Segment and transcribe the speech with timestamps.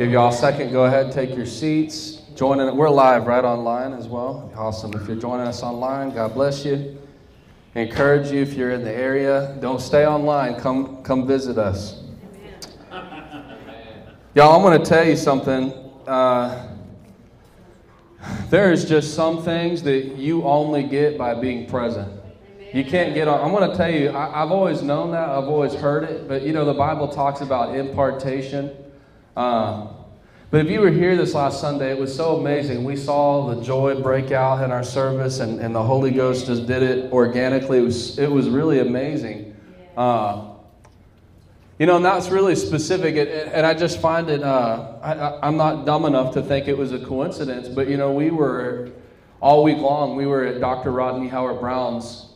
[0.00, 0.72] Give y'all a second.
[0.72, 2.22] Go ahead, take your seats.
[2.34, 2.74] Joining it.
[2.74, 4.50] We're live right online as well.
[4.56, 4.94] Awesome.
[4.94, 6.96] If you're joining us online, God bless you.
[7.74, 9.54] Encourage you if you're in the area.
[9.60, 10.58] Don't stay online.
[10.58, 12.02] Come come visit us.
[14.34, 15.70] Y'all, I'm going to tell you something.
[16.06, 16.74] Uh,
[18.48, 22.10] there is just some things that you only get by being present.
[22.72, 23.38] You can't get on.
[23.38, 25.28] I'm going to tell you, I, have always known that.
[25.28, 26.26] I've always heard it.
[26.26, 28.74] But you know, the Bible talks about impartation.
[29.36, 29.94] Um,
[30.50, 32.84] but if you were here this last Sunday, it was so amazing.
[32.84, 36.66] We saw the joy break out in our service, and, and the Holy Ghost just
[36.66, 37.78] did it organically.
[37.78, 39.56] It was, it was really amazing.
[39.96, 40.46] Uh,
[41.78, 43.14] you know, and that's really specific.
[43.14, 46.76] It and I just find it, uh, I, I'm not dumb enough to think it
[46.76, 48.90] was a coincidence, but you know, we were
[49.40, 50.90] all week long, we were at Dr.
[50.90, 52.26] Rodney Howard-Browne's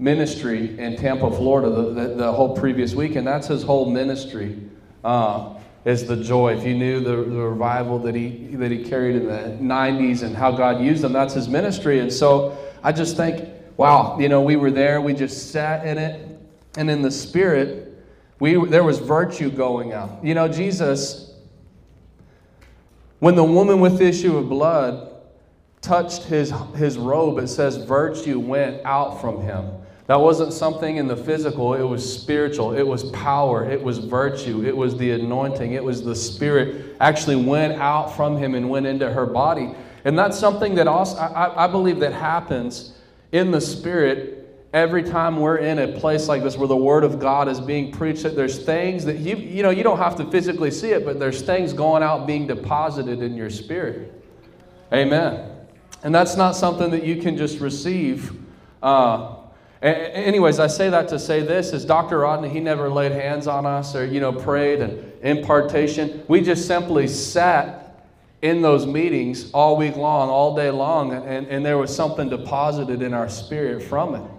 [0.00, 4.58] ministry in Tampa, Florida, the, the, the whole previous week, and that's his whole ministry.
[5.04, 6.56] Uh, is the joy.
[6.56, 10.36] If you knew the, the revival that he, that he carried in the 90s and
[10.36, 12.00] how God used them, that's his ministry.
[12.00, 15.96] And so I just think, wow, you know, we were there, we just sat in
[15.96, 16.38] it,
[16.76, 18.04] and in the Spirit,
[18.38, 20.24] we, there was virtue going out.
[20.24, 21.34] You know, Jesus,
[23.18, 25.10] when the woman with the issue of blood
[25.80, 29.70] touched his, his robe, it says virtue went out from him.
[30.10, 32.76] That wasn't something in the physical, it was spiritual.
[32.76, 37.36] It was power, it was virtue, it was the anointing, it was the spirit actually
[37.36, 39.72] went out from him and went into her body.
[40.04, 42.94] And that's something that also, I, I believe that happens
[43.30, 47.20] in the spirit every time we're in a place like this where the word of
[47.20, 48.24] God is being preached.
[48.24, 51.20] That There's things that you, you know, you don't have to physically see it, but
[51.20, 54.12] there's things going out being deposited in your spirit.
[54.92, 55.52] Amen.
[56.02, 58.36] And that's not something that you can just receive.
[58.82, 59.36] Uh,
[59.82, 62.18] Anyways, I say that to say this is Dr.
[62.18, 66.22] Rodney, he never laid hands on us or, you know, prayed and impartation.
[66.28, 68.06] We just simply sat
[68.42, 73.00] in those meetings all week long, all day long, and, and there was something deposited
[73.00, 74.30] in our spirit from it.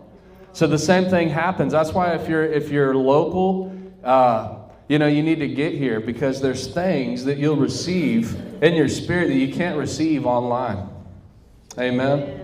[0.53, 1.71] So the same thing happens.
[1.71, 4.57] That's why if you're if you're local, uh,
[4.89, 8.89] you know, you need to get here because there's things that you'll receive in your
[8.89, 10.89] spirit that you can't receive online.
[11.79, 12.40] Amen.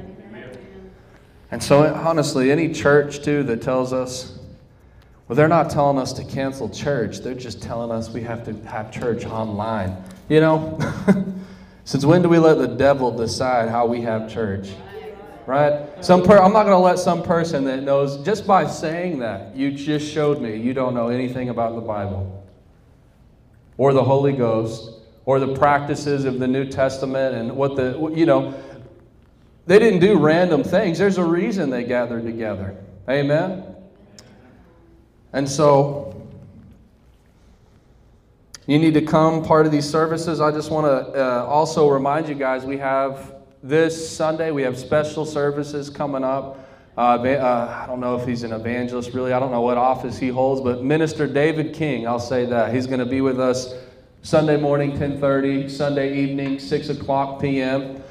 [1.52, 4.38] And so, honestly, any church, too, that tells us,
[5.28, 8.54] well, they're not telling us to cancel church, they're just telling us we have to
[8.68, 9.96] have church online.
[10.30, 10.80] You know,
[11.86, 14.70] since when do we let the devil decide how we have church?
[15.46, 15.88] Right?
[16.04, 19.56] Some per- I'm not going to let some person that knows, just by saying that,
[19.56, 22.44] you just showed me you don't know anything about the Bible
[23.78, 24.92] or the Holy Ghost
[25.26, 28.54] or the practices of the New Testament and what the, you know,
[29.68, 30.98] they didn't do random things.
[30.98, 32.76] There's a reason they gathered together.
[33.10, 33.76] Amen?
[35.34, 36.28] And so,
[38.66, 40.42] you need to come part of these services.
[40.42, 44.78] I just want to uh, also remind you guys we have this Sunday, we have
[44.78, 46.64] special services coming up.
[46.98, 49.34] Uh, uh, I don't know if he's an evangelist, really.
[49.34, 52.74] I don't know what office he holds, but Minister David King, I'll say that.
[52.74, 53.74] He's going to be with us
[54.22, 58.02] Sunday morning, 1030, Sunday evening, 6 o'clock p.m.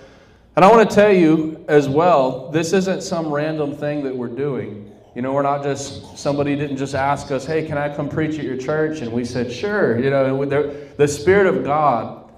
[0.57, 4.29] And I want to tell you as well, this isn't some random thing that we're
[4.29, 4.91] doing.
[5.15, 8.39] You know, we're not just, somebody didn't just ask us, hey, can I come preach
[8.39, 9.01] at your church?
[9.01, 9.99] And we said, sure.
[9.99, 10.45] You know,
[10.97, 12.31] the Spirit of God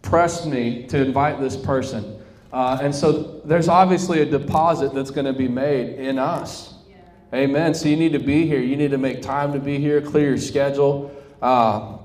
[0.00, 2.22] pressed me to invite this person.
[2.50, 6.74] Uh, and so there's obviously a deposit that's going to be made in us.
[6.88, 6.96] Yeah.
[7.34, 7.74] Amen.
[7.74, 8.60] So you need to be here.
[8.60, 11.14] You need to make time to be here, clear your schedule.
[11.42, 11.98] Uh,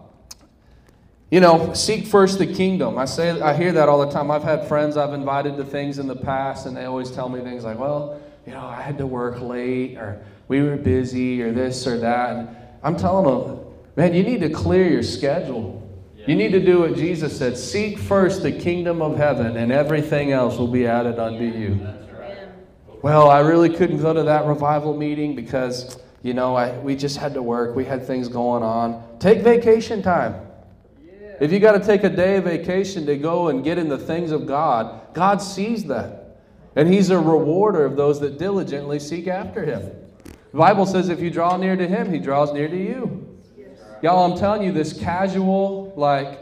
[1.35, 2.97] you know, seek first the kingdom.
[2.97, 4.31] I say I hear that all the time.
[4.31, 7.41] I've had friends I've invited to things in the past and they always tell me
[7.41, 11.51] things like, "Well, you know, I had to work late or we were busy or
[11.51, 12.47] this or that." And
[12.83, 13.59] I'm telling them,
[13.97, 15.85] "Man, you need to clear your schedule.
[16.25, 17.57] You need to do what Jesus said.
[17.57, 21.85] Seek first the kingdom of heaven and everything else will be added unto you."
[23.01, 27.17] Well, I really couldn't go to that revival meeting because, you know, I, we just
[27.17, 27.75] had to work.
[27.75, 29.03] We had things going on.
[29.19, 30.44] Take vacation time.
[31.39, 33.97] If you got to take a day of vacation to go and get in the
[33.97, 36.39] things of God, God sees that.
[36.75, 39.91] And He's a rewarder of those that diligently seek after Him.
[40.51, 43.39] The Bible says if you draw near to Him, He draws near to you.
[44.01, 46.39] Y'all, I'm telling you, this casual, like,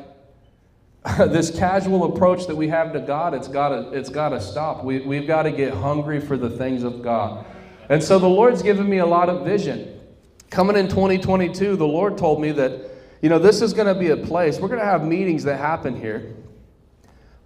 [1.17, 4.83] this casual approach that we have to God, it's got to it's got to stop.
[4.83, 7.45] We, we've got to get hungry for the things of God.
[7.89, 9.99] And so the Lord's given me a lot of vision.
[10.49, 12.89] Coming in 2022, the Lord told me that,
[13.23, 15.57] you know, this is going to be a place, we're going to have meetings that
[15.57, 16.35] happen here.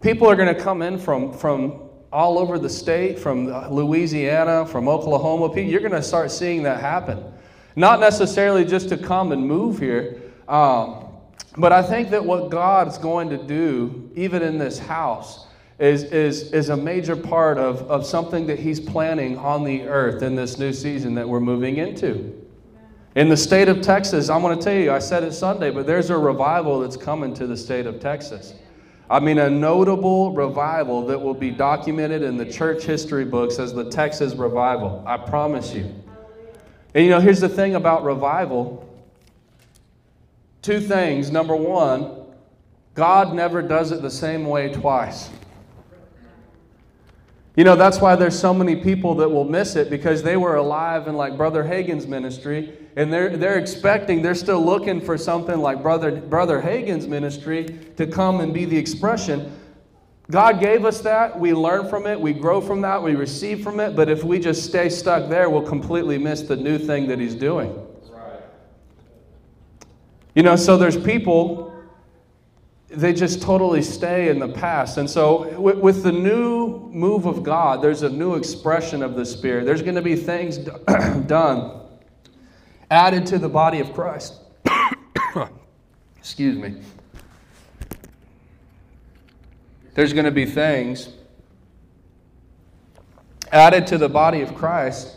[0.02, 1.82] People are going to come in from, from
[2.12, 5.54] all over the state, from Louisiana, from Oklahoma.
[5.62, 7.24] You're going to start seeing that happen.
[7.76, 11.10] Not necessarily just to come and move here, um,
[11.58, 15.46] but I think that what God's going to do, even in this house,
[15.78, 20.24] is, is, is a major part of, of something that He's planning on the earth
[20.24, 22.37] in this new season that we're moving into.
[23.18, 25.88] In the state of Texas, I'm going to tell you, I said it Sunday, but
[25.88, 28.54] there's a revival that's coming to the state of Texas.
[29.10, 33.74] I mean, a notable revival that will be documented in the church history books as
[33.74, 35.04] the Texas revival.
[35.08, 35.92] I promise you.
[36.94, 38.88] And you know, here's the thing about revival
[40.62, 41.32] two things.
[41.32, 42.12] Number one,
[42.94, 45.32] God never does it the same way twice.
[47.58, 50.58] You know, that's why there's so many people that will miss it because they were
[50.58, 55.60] alive in like Brother Hagin's ministry and they're, they're expecting, they're still looking for something
[55.60, 59.52] like Brother, Brother Hagin's ministry to come and be the expression.
[60.30, 61.40] God gave us that.
[61.40, 62.22] We learn from it.
[62.22, 63.02] We grow from that.
[63.02, 63.96] We receive from it.
[63.96, 67.34] But if we just stay stuck there, we'll completely miss the new thing that He's
[67.34, 67.74] doing.
[68.12, 68.42] Right.
[70.36, 71.74] You know, so there's people
[72.90, 74.98] they just totally stay in the past.
[74.98, 79.66] And so, with, the new move of God, there's a new expression of the Spirit.
[79.66, 80.58] There's going to be things
[81.28, 81.82] done,
[82.90, 84.36] added to the body of Christ.
[86.18, 86.82] Excuse me.
[89.94, 91.10] There's going to be things
[93.52, 95.16] added to the body of Christ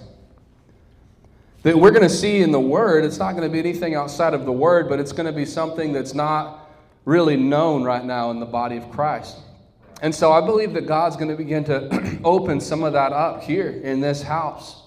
[1.62, 3.05] that we're going to see in the Word.
[3.05, 5.44] It's not going to be anything outside of the Word, but it's going to be
[5.44, 6.60] something that's not
[7.11, 9.37] really known right now in the body of Christ.
[10.01, 13.43] And so I believe that God's going to begin to open some of that up
[13.43, 14.81] here in this house.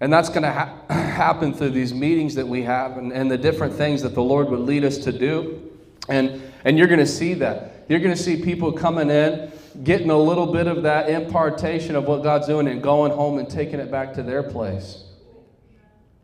[0.00, 3.36] And that's going to ha- happen through these meetings that we have and, and the
[3.36, 5.60] different things that the Lord would lead us to do.
[6.08, 7.84] And, and you're going to see that.
[7.88, 9.50] You're going to see people coming in,
[9.82, 13.50] getting a little bit of that impartation of what God's doing, and going home and
[13.50, 15.02] taking it back to their place.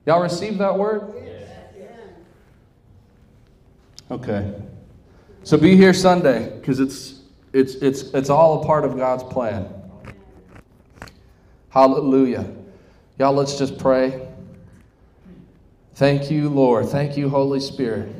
[0.06, 1.12] Y'all receive that word?
[4.08, 4.54] Okay.
[5.46, 7.20] So be here Sunday because it's,
[7.52, 9.68] it's, it's, it's all a part of God's plan.
[11.68, 12.52] Hallelujah.
[13.20, 14.26] Y'all, let's just pray.
[15.94, 16.88] Thank you, Lord.
[16.88, 18.12] Thank you, Holy Spirit.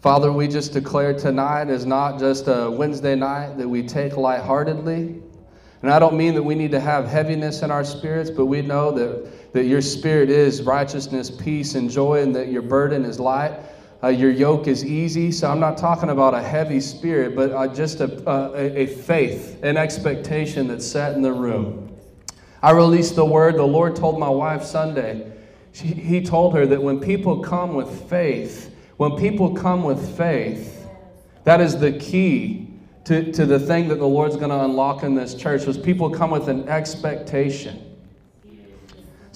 [0.00, 5.22] Father, we just declare tonight is not just a Wednesday night that we take lightheartedly.
[5.82, 8.62] And I don't mean that we need to have heaviness in our spirits, but we
[8.62, 13.20] know that, that your spirit is righteousness, peace, and joy, and that your burden is
[13.20, 13.60] light.
[14.02, 15.32] Uh, your yoke is easy.
[15.32, 19.76] So I'm not talking about a heavy spirit, but uh, just a, a, faith, an
[19.76, 21.96] expectation that's set in the room.
[22.62, 23.56] I released the word.
[23.56, 25.32] The Lord told my wife Sunday,
[25.72, 30.86] she, He told her that when people come with faith, when people come with faith,
[31.44, 32.68] that is the key
[33.04, 36.10] to, to the thing that the Lord's going to unlock in this church was people
[36.10, 37.87] come with an expectation.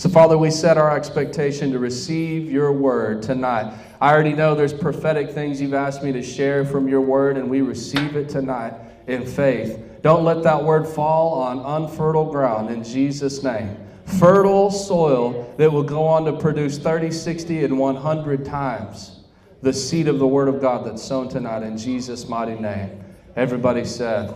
[0.02, 3.72] So, Father, we set our expectation to receive your word tonight.
[4.00, 7.48] I already know there's prophetic things you've asked me to share from your word, and
[7.48, 8.74] we receive it tonight
[9.06, 9.80] in faith.
[10.02, 13.76] Don't let that word fall on unfertile ground in Jesus' name.
[14.18, 19.20] Fertile soil that will go on to produce 30, 60, and 100 times
[19.62, 23.04] the seed of the word of God that's sown tonight in Jesus' mighty name.
[23.36, 24.34] Everybody said,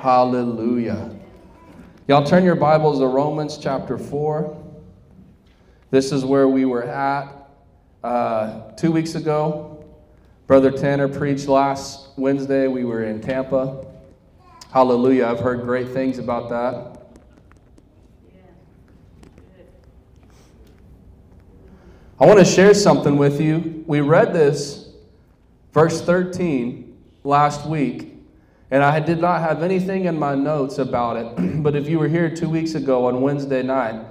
[0.00, 1.16] Hallelujah.
[2.08, 4.55] Y'all turn your Bibles to Romans chapter 4.
[5.90, 7.32] This is where we were at
[8.02, 9.84] uh, two weeks ago.
[10.46, 12.66] Brother Tanner preached last Wednesday.
[12.66, 13.84] We were in Tampa.
[14.72, 15.26] Hallelujah.
[15.26, 16.96] I've heard great things about that.
[22.18, 23.84] I want to share something with you.
[23.86, 24.88] We read this,
[25.72, 28.14] verse 13, last week.
[28.70, 31.62] And I did not have anything in my notes about it.
[31.62, 34.04] but if you were here two weeks ago on Wednesday night,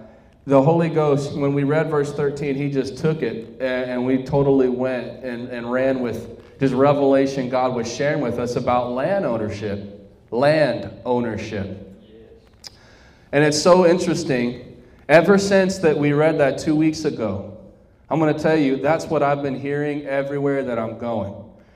[0.48, 4.70] the Holy Ghost, when we read verse 13, he just took it and, we totally
[4.70, 10.08] went and, and ran with this revelation God was sharing with us about land ownership.
[10.30, 11.82] Land ownership.
[13.32, 14.84] And it's so interesting.
[15.10, 17.58] Ever since that we read that two weeks ago,
[18.10, 21.34] I'm going to tell you that's what I've been hearing everywhere that I'm going.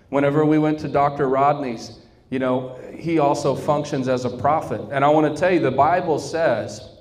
[0.10, 1.28] Whenever we went to Dr.
[1.28, 2.00] Rodney's,
[2.30, 4.82] you know, he also functions as a prophet.
[4.92, 6.99] And I want to tell you, the Bible says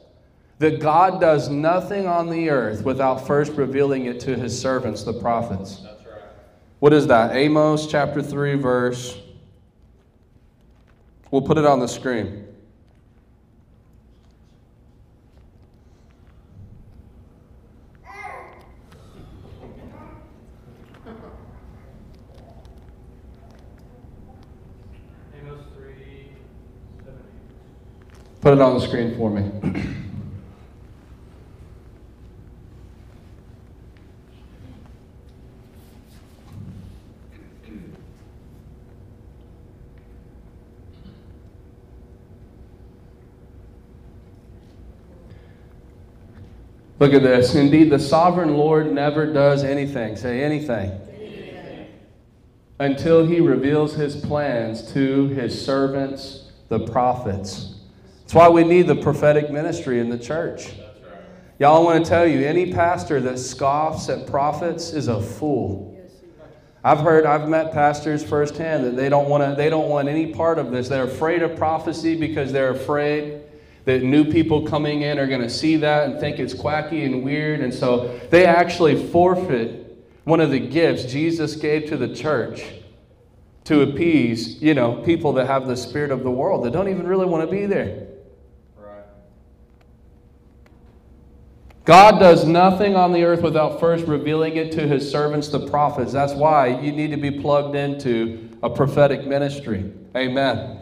[0.58, 5.12] that God does nothing on the earth without first revealing it to his servants, the
[5.12, 5.76] prophets.
[5.76, 6.22] That's right.
[6.80, 7.36] What is that?
[7.36, 9.20] Amos chapter 3, verse.
[11.30, 12.44] We'll put it on the screen.
[28.40, 29.94] Put it on the screen for me.
[46.98, 47.54] Look at this.
[47.54, 50.16] Indeed, the sovereign Lord never does anything.
[50.16, 51.00] Say anything.
[52.80, 57.74] Until he reveals his plans to his servants, the prophets.
[58.20, 60.72] That's why we need the prophetic ministry in the church.
[61.58, 65.96] Y'all, I want to tell you any pastor that scoffs at prophets is a fool.
[66.84, 70.32] I've heard, I've met pastors firsthand that they don't want to, they don't want any
[70.32, 70.88] part of this.
[70.88, 73.42] They're afraid of prophecy because they're afraid
[73.88, 77.24] that new people coming in are going to see that and think it's quacky and
[77.24, 77.62] weird.
[77.62, 82.62] And so they actually forfeit one of the gifts Jesus gave to the church
[83.64, 87.06] to appease, you know, people that have the spirit of the world that don't even
[87.06, 88.08] really want to be there.
[91.86, 96.12] God does nothing on the earth without first revealing it to his servants, the prophets.
[96.12, 99.90] That's why you need to be plugged into a prophetic ministry.
[100.14, 100.78] Amen.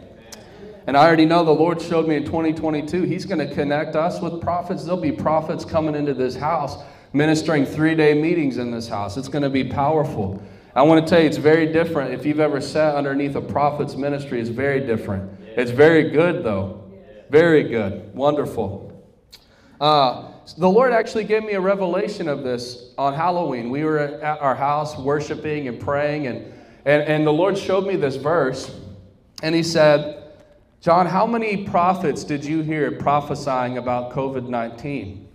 [0.87, 4.21] And I already know the Lord showed me in 2022, He's going to connect us
[4.21, 4.85] with prophets.
[4.85, 6.77] There'll be prophets coming into this house,
[7.11, 9.17] ministering three day meetings in this house.
[9.17, 10.41] It's going to be powerful.
[10.73, 12.13] I want to tell you, it's very different.
[12.13, 15.29] If you've ever sat underneath a prophet's ministry, it's very different.
[15.57, 16.89] It's very good, though.
[17.29, 18.13] Very good.
[18.13, 19.03] Wonderful.
[19.81, 23.69] Uh, the Lord actually gave me a revelation of this on Halloween.
[23.69, 26.53] We were at our house worshiping and praying, and,
[26.85, 28.73] and, and the Lord showed me this verse,
[29.43, 30.23] and He said,
[30.79, 35.27] John, how many prophets did you hear prophesying about COVID 19?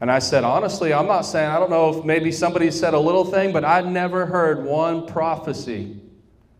[0.00, 2.98] And I said, honestly, I'm not saying, I don't know if maybe somebody said a
[2.98, 5.98] little thing, but I never heard one prophecy,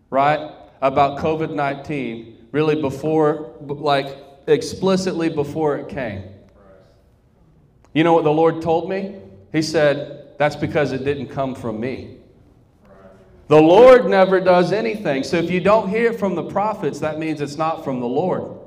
[0.09, 0.51] right,
[0.81, 4.17] about COVID 19 really before, like
[4.47, 6.25] explicitly before it came.
[7.93, 9.21] You know what the Lord told me?
[9.53, 12.19] He said, that's because it didn't come from me.
[13.49, 15.23] The Lord never does anything.
[15.23, 18.07] So if you don't hear it from the prophets, that means it's not from the
[18.07, 18.59] Lord.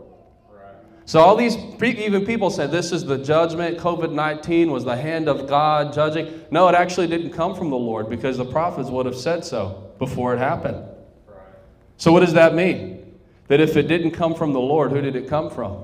[1.05, 3.79] So all these even people said this is the judgment.
[3.79, 6.45] COVID 19 was the hand of God judging.
[6.51, 9.91] No, it actually didn't come from the Lord because the prophets would have said so
[9.97, 10.85] before it happened.
[11.97, 13.17] So what does that mean?
[13.47, 15.83] That if it didn't come from the Lord, who did it come from?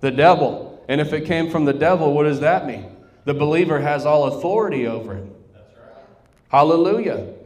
[0.00, 0.84] The devil.
[0.88, 2.94] And if it came from the devil, what does that mean?
[3.24, 5.32] The believer has all authority over it.
[6.50, 7.37] Hallelujah.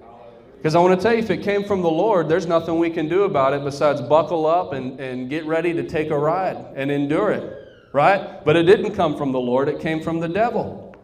[0.63, 2.89] Because I want to tell you, if it came from the Lord, there's nothing we
[2.89, 6.57] can do about it besides buckle up and, and get ready to take a ride
[6.77, 8.45] and endure it, right?
[8.45, 10.95] But it didn't come from the Lord, it came from the devil.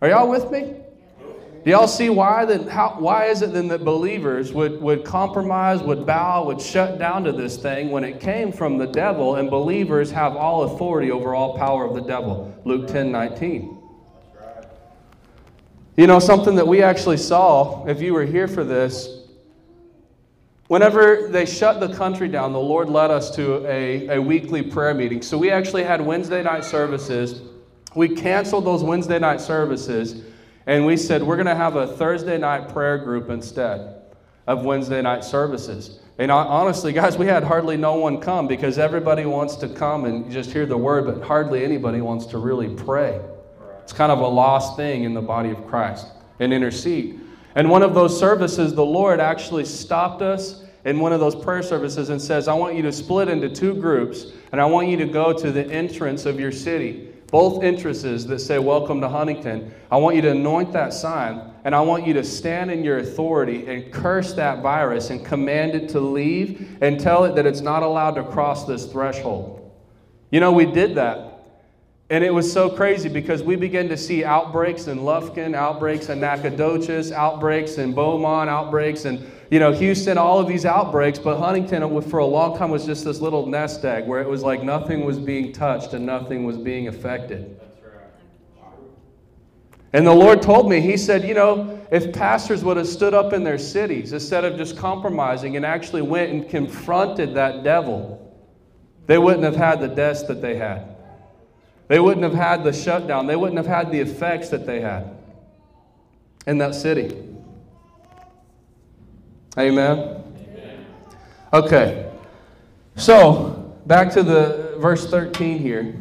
[0.00, 0.76] Are y'all with me?
[1.62, 5.82] Do y'all see why that how why is it then that believers would, would compromise,
[5.82, 9.50] would bow, would shut down to this thing when it came from the devil and
[9.50, 12.58] believers have all authority over all power of the devil?
[12.64, 13.77] Luke 10 19.
[15.98, 19.24] You know, something that we actually saw, if you were here for this,
[20.68, 24.94] whenever they shut the country down, the Lord led us to a, a weekly prayer
[24.94, 25.22] meeting.
[25.22, 27.42] So we actually had Wednesday night services.
[27.96, 30.22] We canceled those Wednesday night services,
[30.66, 34.02] and we said we're going to have a Thursday night prayer group instead
[34.46, 35.98] of Wednesday night services.
[36.18, 40.30] And honestly, guys, we had hardly no one come because everybody wants to come and
[40.30, 43.20] just hear the word, but hardly anybody wants to really pray.
[43.88, 46.08] It's kind of a lost thing in the body of Christ
[46.40, 47.20] and intercede.
[47.54, 51.62] And one of those services, the Lord actually stopped us in one of those prayer
[51.62, 54.98] services and says, I want you to split into two groups, and I want you
[54.98, 57.14] to go to the entrance of your city.
[57.28, 59.72] Both entrances that say, Welcome to Huntington.
[59.90, 62.98] I want you to anoint that sign, and I want you to stand in your
[62.98, 67.62] authority and curse that virus and command it to leave and tell it that it's
[67.62, 69.72] not allowed to cross this threshold.
[70.30, 71.27] You know, we did that.
[72.10, 76.20] And it was so crazy because we began to see outbreaks in Lufkin, outbreaks in
[76.20, 81.18] Nacogdoches, outbreaks in Beaumont, outbreaks in you know Houston, all of these outbreaks.
[81.18, 84.42] But Huntington, for a long time, was just this little nest egg where it was
[84.42, 87.60] like nothing was being touched and nothing was being affected.
[89.92, 93.34] And the Lord told me, He said, you know, if pastors would have stood up
[93.34, 98.24] in their cities instead of just compromising and actually went and confronted that devil
[99.06, 100.97] they wouldn't have had the deaths that they had.
[101.88, 103.26] They wouldn't have had the shutdown.
[103.26, 105.16] They wouldn't have had the effects that they had
[106.46, 107.16] in that city.
[109.56, 109.98] Amen.
[109.98, 110.86] Amen.
[111.52, 112.10] Okay.
[112.96, 115.96] So, back to the verse 13 here.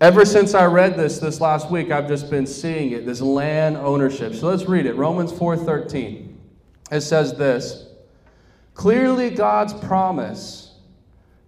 [0.00, 3.76] Ever since I read this this last week, I've just been seeing it, this land
[3.78, 4.34] ownership.
[4.34, 4.94] So let's read it.
[4.94, 6.34] Romans 4:13.
[6.90, 7.86] It says this:
[8.74, 10.65] Clearly God's promise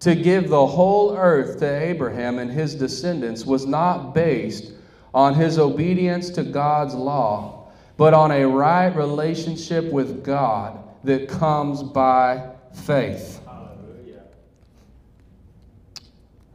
[0.00, 4.73] to give the whole earth to Abraham and his descendants was not based
[5.12, 11.83] on his obedience to God's law, but on a right relationship with God that comes
[11.83, 13.40] by faith.
[13.45, 14.23] Hallelujah.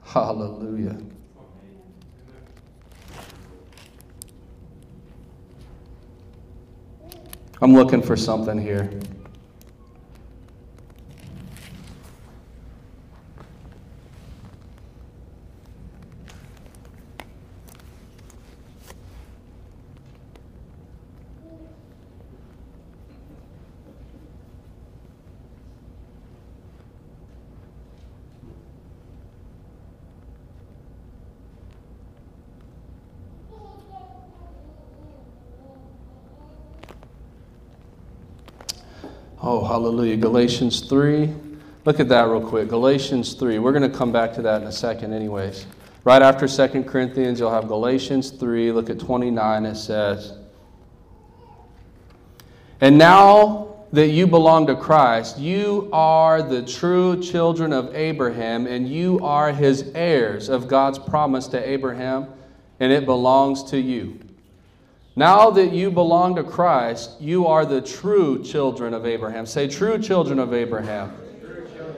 [0.04, 0.98] Hallelujah.
[7.62, 8.90] I'm looking for something here.
[39.46, 40.16] Oh, hallelujah.
[40.16, 41.30] Galatians 3.
[41.84, 42.70] Look at that real quick.
[42.70, 43.60] Galatians 3.
[43.60, 45.66] We're going to come back to that in a second, anyways.
[46.06, 48.72] Right after 2 Corinthians, you'll have Galatians 3.
[48.72, 49.66] Look at 29.
[49.66, 50.38] It says,
[52.80, 58.88] And now that you belong to Christ, you are the true children of Abraham, and
[58.88, 62.28] you are his heirs of God's promise to Abraham,
[62.80, 64.18] and it belongs to you.
[65.16, 69.46] Now that you belong to Christ, you are the true children of Abraham.
[69.46, 71.14] Say, true children of Abraham.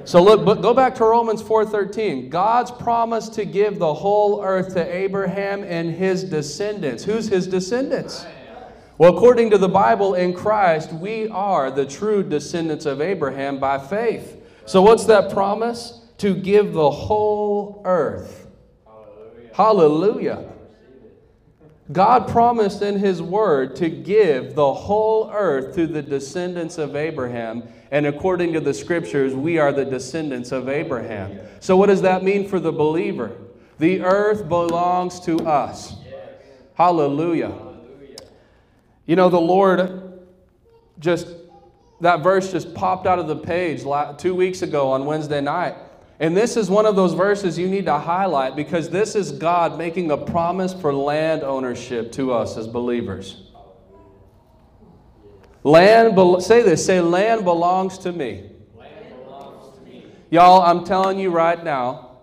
[0.03, 2.29] So look, but go back to Romans 4:13.
[2.29, 7.03] God's promise to give the whole earth to Abraham and his descendants.
[7.03, 8.24] Who's his descendants?
[8.98, 13.79] Well, according to the Bible in Christ, we are the true descendants of Abraham by
[13.79, 14.37] faith.
[14.66, 16.01] So what's that promise?
[16.20, 18.48] To give the whole earth.
[18.85, 19.50] Hallelujah.
[19.53, 20.54] Hallelujah.
[21.91, 27.63] God promised in His Word to give the whole earth to the descendants of Abraham.
[27.91, 31.39] And according to the scriptures, we are the descendants of Abraham.
[31.59, 33.37] So, what does that mean for the believer?
[33.77, 35.95] The earth belongs to us.
[36.74, 37.53] Hallelujah.
[39.05, 40.19] You know, the Lord
[41.00, 41.27] just,
[42.01, 43.83] that verse just popped out of the page
[44.17, 45.75] two weeks ago on Wednesday night.
[46.19, 49.77] And this is one of those verses you need to highlight because this is God
[49.77, 53.41] making a promise for land ownership to us as believers.
[55.63, 58.51] Land, be- say this, say, land belongs to me.
[59.25, 60.05] Belongs to me.
[60.29, 62.19] Y'all, I'm telling you right now,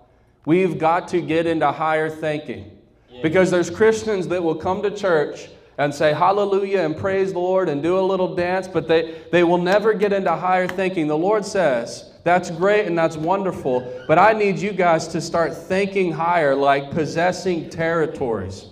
[0.46, 2.78] we've got to get into higher thinking.
[3.22, 7.68] Because there's Christians that will come to church and say hallelujah and praise the Lord
[7.68, 11.06] and do a little dance, but they, they will never get into higher thinking.
[11.06, 15.56] The Lord says, that's great and that's wonderful, but I need you guys to start
[15.56, 18.66] thinking higher, like possessing territories,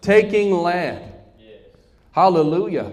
[0.00, 1.12] taking land.
[2.12, 2.92] Hallelujah.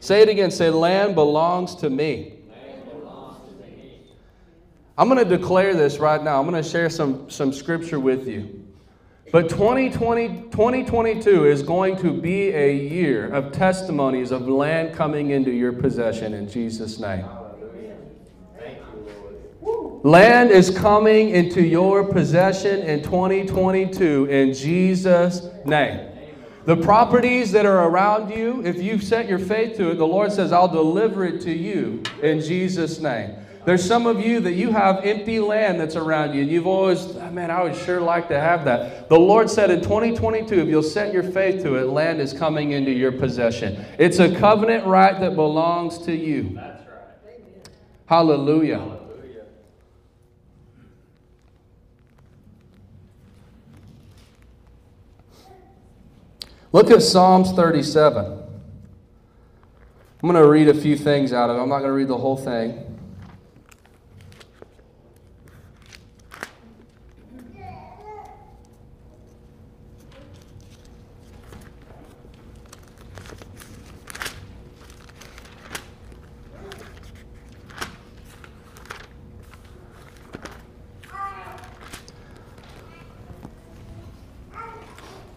[0.00, 0.50] Say it again.
[0.50, 2.34] Say, land belongs to me.
[4.96, 6.38] I'm going to declare this right now.
[6.38, 8.64] I'm going to share some, some scripture with you.
[9.32, 15.50] But 2020, 2022 is going to be a year of testimonies of land coming into
[15.50, 17.24] your possession in Jesus' name.
[20.04, 26.10] Land is coming into your possession in 2022 in Jesus' name.
[26.66, 30.30] The properties that are around you, if you've set your faith to it, the Lord
[30.30, 33.34] says, I'll deliver it to you in Jesus' name.
[33.64, 37.16] There's some of you that you have empty land that's around you, and you've always,
[37.16, 39.08] oh, man, I would sure like to have that.
[39.08, 42.72] The Lord said in 2022, if you'll set your faith to it, land is coming
[42.72, 43.82] into your possession.
[43.98, 46.50] It's a covenant right that belongs to you.
[46.56, 47.70] That's right.
[48.04, 48.98] Hallelujah.
[56.74, 58.24] Look at Psalms 37.
[58.24, 58.42] I'm
[60.22, 61.60] going to read a few things out of it.
[61.60, 62.93] I'm not going to read the whole thing.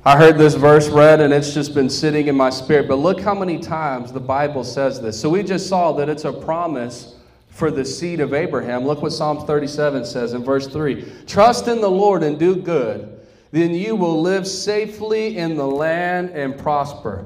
[0.08, 2.88] I heard this verse read and it's just been sitting in my spirit.
[2.88, 5.20] But look how many times the Bible says this.
[5.20, 7.16] So we just saw that it's a promise
[7.50, 8.86] for the seed of Abraham.
[8.86, 13.20] Look what Psalm 37 says in verse 3 Trust in the Lord and do good,
[13.52, 17.26] then you will live safely in the land and prosper.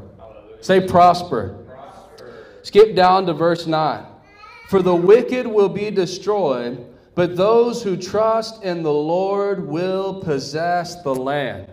[0.62, 1.64] Say, prosper.
[1.68, 2.34] prosper.
[2.64, 4.04] Skip down to verse 9.
[4.70, 11.04] For the wicked will be destroyed, but those who trust in the Lord will possess
[11.04, 11.68] the land.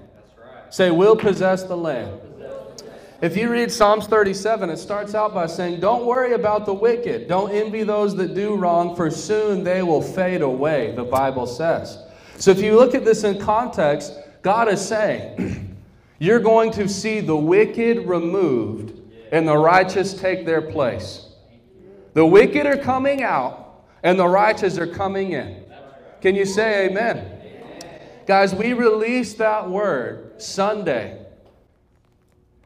[0.78, 0.90] Right.
[0.90, 2.20] we'll possess the land.
[3.20, 7.26] If you read Psalms 37, it starts out by saying, Don't worry about the wicked.
[7.26, 11.98] Don't envy those that do wrong, for soon they will fade away, the Bible says.
[12.37, 15.76] So if you look at this in context, God is saying,
[16.20, 18.92] You're going to see the wicked removed
[19.33, 21.26] and the righteous take their place.
[22.14, 25.64] The wicked are coming out and the righteous are coming in.
[26.20, 27.18] Can you say amen?
[27.18, 28.00] amen?
[28.26, 31.24] Guys, we release that word Sunday.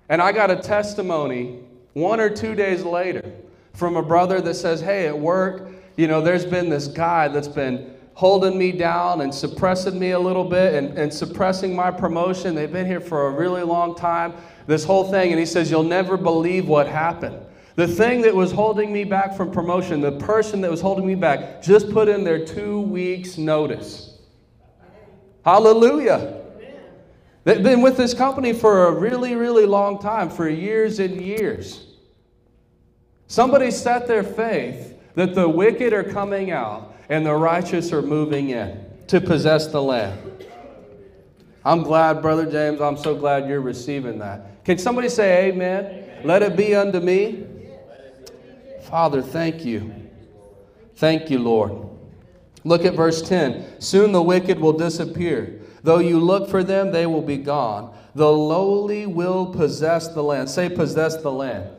[0.09, 1.61] And I got a testimony
[1.95, 3.33] one or two days later
[3.75, 7.49] from a brother that says, Hey, at work, you know, there's been this guy that's
[7.49, 12.55] been holding me down and suppressing me a little bit and, and suppressing my promotion.
[12.55, 14.35] They've been here for a really long time,
[14.67, 15.31] this whole thing.
[15.31, 17.39] And he says, You'll never believe what happened.
[17.75, 21.15] The thing that was holding me back from promotion, the person that was holding me
[21.15, 24.19] back, just put in their two weeks' notice.
[25.43, 26.41] Hallelujah.
[27.44, 31.87] They've been with this company for a really, really long time, for years and years.
[33.26, 38.50] Somebody set their faith that the wicked are coming out and the righteous are moving
[38.50, 40.46] in to possess the land.
[41.64, 44.64] I'm glad, Brother James, I'm so glad you're receiving that.
[44.64, 45.87] Can somebody say amen?
[45.87, 46.26] amen.
[46.26, 47.46] Let it be unto me.
[48.83, 49.94] Father, thank you.
[50.96, 51.88] Thank you, Lord.
[52.64, 53.81] Look at verse 10.
[53.81, 55.62] Soon the wicked will disappear.
[55.83, 57.95] Though you look for them, they will be gone.
[58.14, 60.49] The lowly will possess the land.
[60.49, 61.71] Say, possess the land.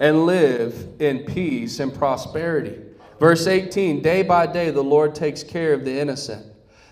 [0.00, 2.78] And live in peace and prosperity.
[3.18, 6.46] Verse 18 Day by day, the Lord takes care of the innocent.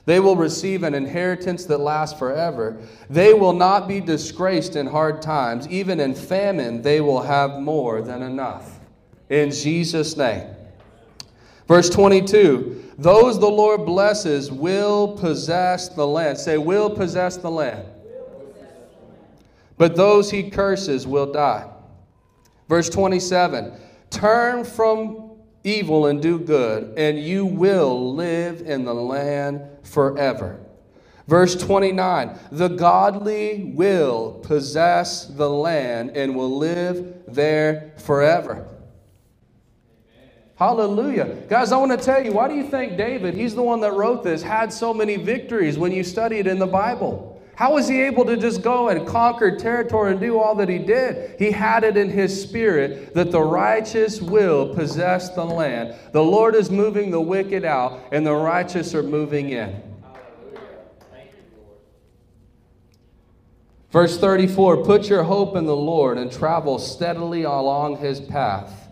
[0.07, 2.79] They will receive an inheritance that lasts forever.
[3.11, 5.69] They will not be disgraced in hard times.
[5.69, 8.79] Even in famine, they will have more than enough.
[9.29, 10.47] In Jesus' name.
[11.67, 16.39] Verse 22 those the Lord blesses will possess the land.
[16.39, 17.87] Say, will possess the land.
[19.77, 21.71] But those he curses will die.
[22.69, 23.73] Verse 27
[24.11, 25.33] Turn from
[25.65, 30.61] evil and do good, and you will live in the land forever.
[31.27, 38.69] Verse 29 The godly will possess the land and will live there forever.
[40.57, 41.37] Hallelujah.
[41.49, 43.93] Guys, I want to tell you, why do you think David, he's the one that
[43.93, 47.35] wrote this, had so many victories when you study it in the Bible?
[47.57, 50.79] How was he able to just go and conquer territory and do all that he
[50.79, 51.39] did?
[51.39, 55.95] He had it in his spirit that the righteous will possess the land.
[56.13, 59.83] The Lord is moving the wicked out, and the righteous are moving in.
[63.91, 68.86] Verse 34 Put your hope in the Lord and travel steadily along his path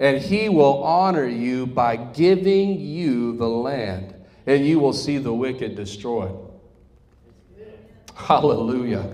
[0.00, 4.14] and he will honor you by giving you the land,
[4.46, 6.34] and you will see the wicked destroyed.
[8.14, 9.12] Hallelujah.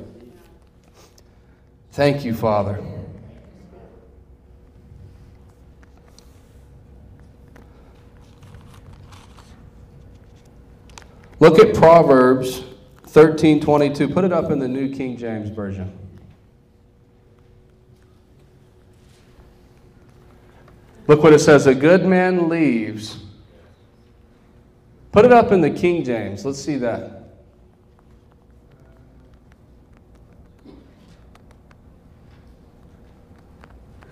[1.90, 2.80] Thank you, Father.
[11.40, 12.62] Look at Proverbs
[13.08, 14.08] 13:22.
[14.08, 16.05] Put it up in the New King James Version.
[21.08, 23.18] Look what it says a good man leaves.
[25.12, 26.44] Put it up in the King James.
[26.44, 27.16] Let's see that.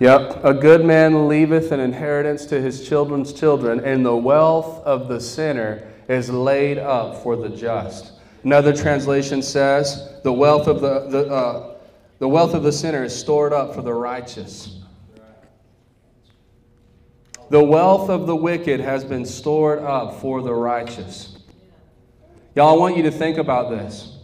[0.01, 5.09] Yep, a good man leaveth an inheritance to his children's children, and the wealth of
[5.09, 8.13] the sinner is laid up for the just.
[8.43, 11.77] Another translation says, the wealth of the, the, uh,
[12.19, 14.81] the wealth of the sinner is stored up for the righteous.
[17.55, 21.39] The wealth of the wicked has been stored up for the righteous.
[22.57, 24.19] Y'all, I want you to think about this.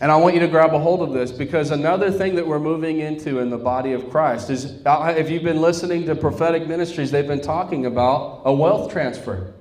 [0.00, 2.58] And I want you to grab a hold of this because another thing that we're
[2.58, 6.66] moving into in the body of Christ is uh, if you've been listening to prophetic
[6.66, 9.54] ministries, they've been talking about a wealth transfer.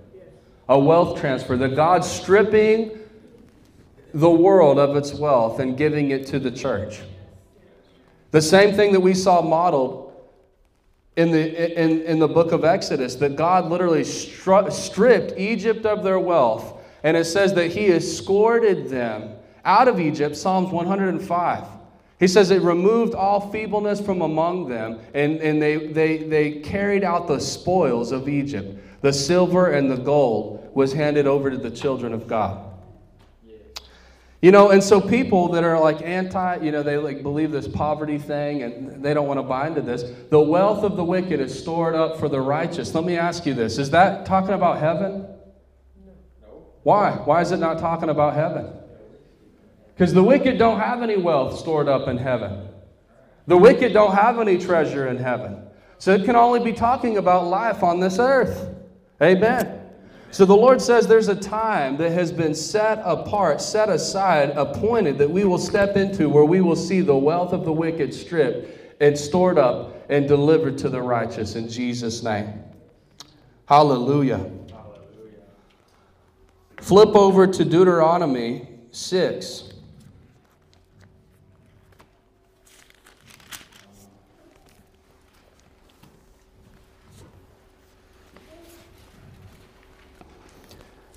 [0.67, 1.55] A wealth transfer.
[1.57, 2.97] That God's stripping
[4.15, 7.01] the world of its wealth and giving it to the church.
[8.31, 10.06] The same thing that we saw modeled
[11.17, 16.03] in the, in, in the book of Exodus that God literally stru- stripped Egypt of
[16.03, 16.79] their wealth.
[17.03, 19.31] And it says that he escorted them
[19.65, 21.63] out of Egypt, Psalms 105.
[22.19, 27.03] He says it removed all feebleness from among them, and, and they, they, they carried
[27.03, 28.79] out the spoils of Egypt.
[29.01, 32.63] The silver and the gold was handed over to the children of God.
[34.41, 37.67] You know, and so people that are like anti, you know, they like believe this
[37.67, 40.03] poverty thing and they don't want to buy into this.
[40.29, 42.93] The wealth of the wicked is stored up for the righteous.
[42.93, 43.79] Let me ask you this.
[43.79, 45.25] Is that talking about heaven?
[46.41, 46.65] No.
[46.83, 47.13] Why?
[47.13, 48.71] Why is it not talking about heaven?
[49.95, 52.67] Because the wicked don't have any wealth stored up in heaven.
[53.47, 55.63] The wicked don't have any treasure in heaven.
[55.97, 58.69] So it can only be talking about life on this earth.
[59.19, 59.86] Amen.
[60.31, 65.17] So the Lord says there's a time that has been set apart, set aside, appointed
[65.17, 69.01] that we will step into where we will see the wealth of the wicked stripped
[69.01, 72.61] and stored up and delivered to the righteous in Jesus' name.
[73.67, 74.37] Hallelujah.
[74.37, 75.43] Hallelujah.
[76.81, 79.66] Flip over to Deuteronomy 6.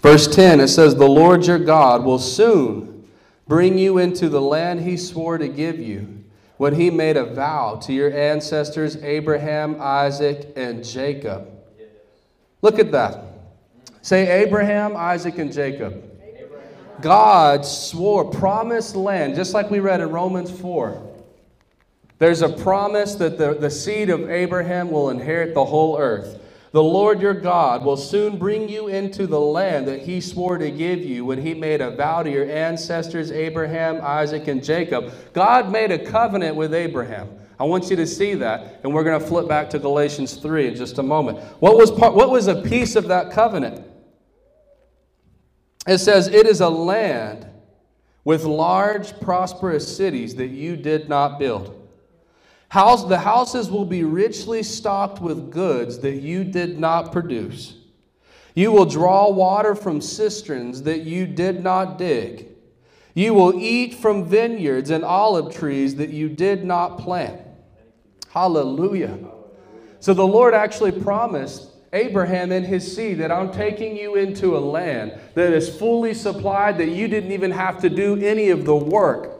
[0.00, 3.08] Verse 10, it says, The Lord your God will soon
[3.46, 6.24] bring you into the land he swore to give you
[6.56, 11.48] when he made a vow to your ancestors, Abraham, Isaac, and Jacob.
[12.62, 13.24] Look at that.
[14.02, 16.04] Say Abraham, Isaac, and Jacob.
[17.00, 21.06] God swore, promised land, just like we read in Romans 4.
[22.18, 26.42] There's a promise that the, the seed of Abraham will inherit the whole earth.
[26.72, 30.70] The Lord your God will soon bring you into the land that he swore to
[30.70, 35.12] give you when he made a vow to your ancestors, Abraham, Isaac, and Jacob.
[35.32, 37.28] God made a covenant with Abraham.
[37.58, 40.68] I want you to see that, and we're going to flip back to Galatians 3
[40.68, 41.40] in just a moment.
[41.60, 43.84] What was, part, what was a piece of that covenant?
[45.88, 47.46] It says, It is a land
[48.24, 51.79] with large, prosperous cities that you did not build.
[52.70, 57.74] House, the houses will be richly stocked with goods that you did not produce.
[58.54, 62.46] You will draw water from cisterns that you did not dig.
[63.12, 67.40] You will eat from vineyards and olive trees that you did not plant.
[68.28, 69.18] Hallelujah.
[69.98, 74.60] So the Lord actually promised Abraham and his seed that I'm taking you into a
[74.60, 78.76] land that is fully supplied, that you didn't even have to do any of the
[78.76, 79.39] work.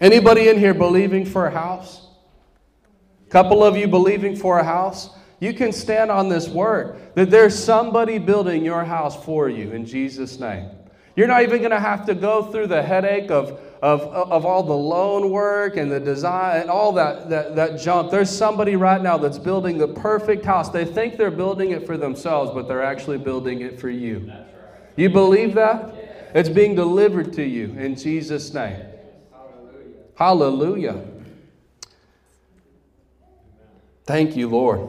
[0.00, 2.06] Anybody in here believing for a house?
[3.28, 5.10] Couple of you believing for a house?
[5.40, 9.86] You can stand on this word that there's somebody building your house for you in
[9.86, 10.70] Jesus' name.
[11.16, 14.62] You're not even going to have to go through the headache of, of, of all
[14.62, 18.10] the loan work and the design and all that, that, that junk.
[18.10, 20.70] There's somebody right now that's building the perfect house.
[20.70, 24.32] They think they're building it for themselves, but they're actually building it for you.
[24.96, 26.30] You believe that?
[26.34, 28.80] It's being delivered to you in Jesus' name.
[30.20, 31.02] Hallelujah.
[34.04, 34.86] Thank you, Lord.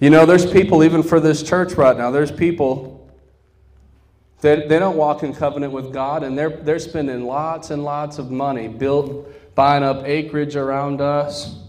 [0.00, 3.08] You know, there's people, even for this church right now, there's people
[4.40, 8.18] that they don't walk in covenant with God and they're, they're spending lots and lots
[8.18, 11.63] of money build, buying up acreage around us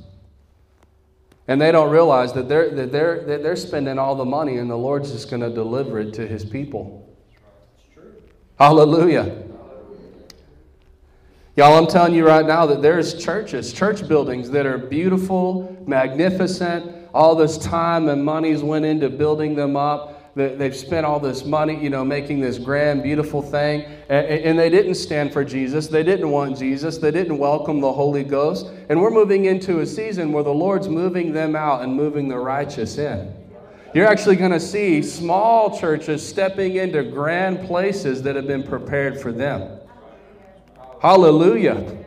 [1.48, 4.70] and they don't realize that they're, that they're, that they're spending all the money and
[4.70, 7.08] the Lord's just going to deliver it to his people.
[8.58, 9.44] Hallelujah.
[11.56, 17.10] Y'all, I'm telling you right now that there's churches, church buildings that are beautiful, magnificent.
[17.14, 20.15] All this time and money's went into building them up.
[20.36, 23.84] They've spent all this money, you know, making this grand, beautiful thing.
[24.10, 25.88] And they didn't stand for Jesus.
[25.88, 26.98] They didn't want Jesus.
[26.98, 28.68] They didn't welcome the Holy Ghost.
[28.90, 32.38] And we're moving into a season where the Lord's moving them out and moving the
[32.38, 33.34] righteous in.
[33.94, 39.22] You're actually going to see small churches stepping into grand places that have been prepared
[39.22, 39.80] for them.
[41.02, 41.98] Hallelujah.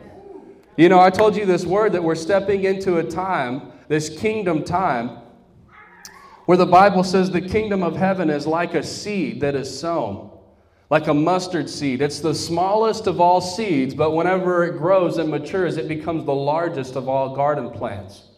[0.77, 4.63] You know, I told you this word that we're stepping into a time, this kingdom
[4.63, 5.18] time,
[6.49, 10.31] where the Bible says the kingdom of heaven is like a seed that is sown,
[10.89, 12.01] like a mustard seed.
[12.01, 16.33] It's the smallest of all seeds, but whenever it grows and matures, it becomes the
[16.33, 18.29] largest of all garden plants.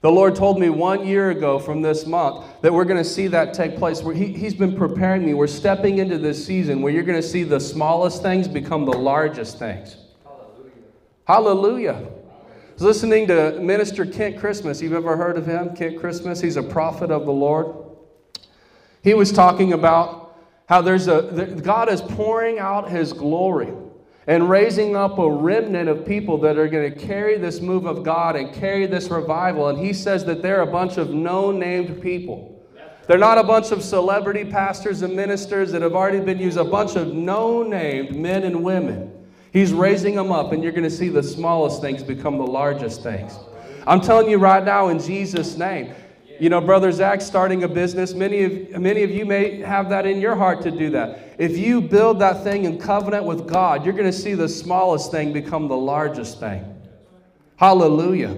[0.00, 3.26] The Lord told me one year ago from this month that we're going to see
[3.26, 4.02] that take place.
[4.02, 5.34] Where he, He's been preparing me.
[5.34, 8.96] We're stepping into this season where you're going to see the smallest things become the
[8.96, 9.98] largest things.
[10.24, 10.72] Hallelujah.
[11.26, 12.15] Hallelujah
[12.76, 14.82] was listening to Minister Kent Christmas.
[14.82, 15.74] You've ever heard of him?
[15.74, 16.42] Kent Christmas.
[16.42, 17.74] He's a prophet of the Lord.
[19.02, 20.36] He was talking about
[20.68, 23.72] how there's a God is pouring out his glory.
[24.26, 28.02] and raising up a remnant of people that are going to carry this move of
[28.02, 29.68] God and carry this revival.
[29.68, 32.52] And he says that they're a bunch of no named people.
[33.06, 36.64] They're not a bunch of celebrity pastors and ministers that have already been used, a
[36.64, 39.12] bunch of no named men and women.
[39.56, 43.02] He's raising them up, and you're going to see the smallest things become the largest
[43.02, 43.38] things.
[43.86, 45.94] I'm telling you right now in Jesus' name.
[46.38, 50.04] You know, Brother Zach starting a business, many of, many of you may have that
[50.04, 51.36] in your heart to do that.
[51.38, 55.10] If you build that thing in covenant with God, you're going to see the smallest
[55.10, 56.62] thing become the largest thing.
[57.56, 58.36] Hallelujah.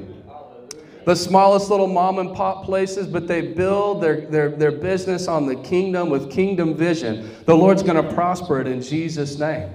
[1.05, 5.47] The smallest little mom and pop places, but they build their, their, their business on
[5.47, 7.29] the kingdom with kingdom vision.
[7.45, 9.69] The Lord's going to prosper it in Jesus' name.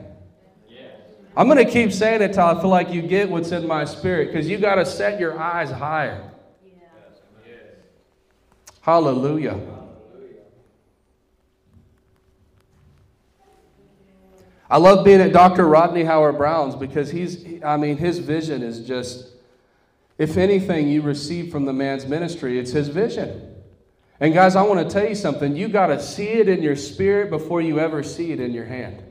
[1.35, 3.85] I'm going to keep saying it till I feel like you get what's in my
[3.85, 6.29] spirit because you got to set your eyes higher.
[8.81, 9.59] Hallelujah.
[14.69, 15.67] I love being at Dr.
[15.67, 19.27] Rodney Howard-Browne's because he's, I mean, his vision is just,
[20.17, 23.55] if anything you receive from the man's ministry, it's his vision.
[24.19, 25.55] And guys, I want to tell you something.
[25.55, 28.65] You got to see it in your spirit before you ever see it in your
[28.65, 29.03] hand.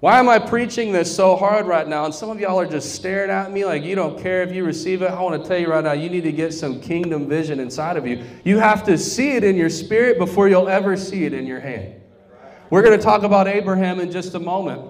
[0.00, 2.04] Why am I preaching this so hard right now?
[2.04, 4.62] And some of y'all are just staring at me like you don't care if you
[4.62, 5.10] receive it.
[5.10, 7.96] I want to tell you right now, you need to get some kingdom vision inside
[7.96, 8.22] of you.
[8.44, 11.60] You have to see it in your spirit before you'll ever see it in your
[11.60, 11.94] hand.
[12.68, 14.82] We're going to talk about Abraham in just a moment.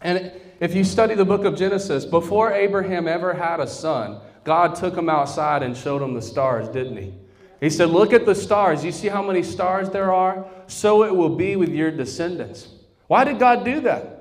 [0.00, 4.74] And if you study the book of Genesis, before Abraham ever had a son, God
[4.74, 7.12] took him outside and showed him the stars, didn't he?
[7.60, 8.84] He said, Look at the stars.
[8.84, 10.46] You see how many stars there are?
[10.66, 12.68] So it will be with your descendants.
[13.06, 14.15] Why did God do that?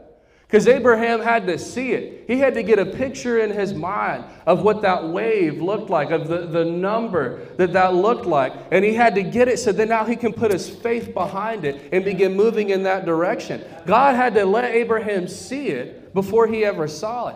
[0.47, 2.25] Because Abraham had to see it.
[2.27, 6.11] He had to get a picture in his mind of what that wave looked like,
[6.11, 8.53] of the, the number that that looked like.
[8.71, 11.65] And he had to get it so that now he can put his faith behind
[11.65, 13.63] it and begin moving in that direction.
[13.87, 17.35] God had to let Abraham see it before he ever saw it.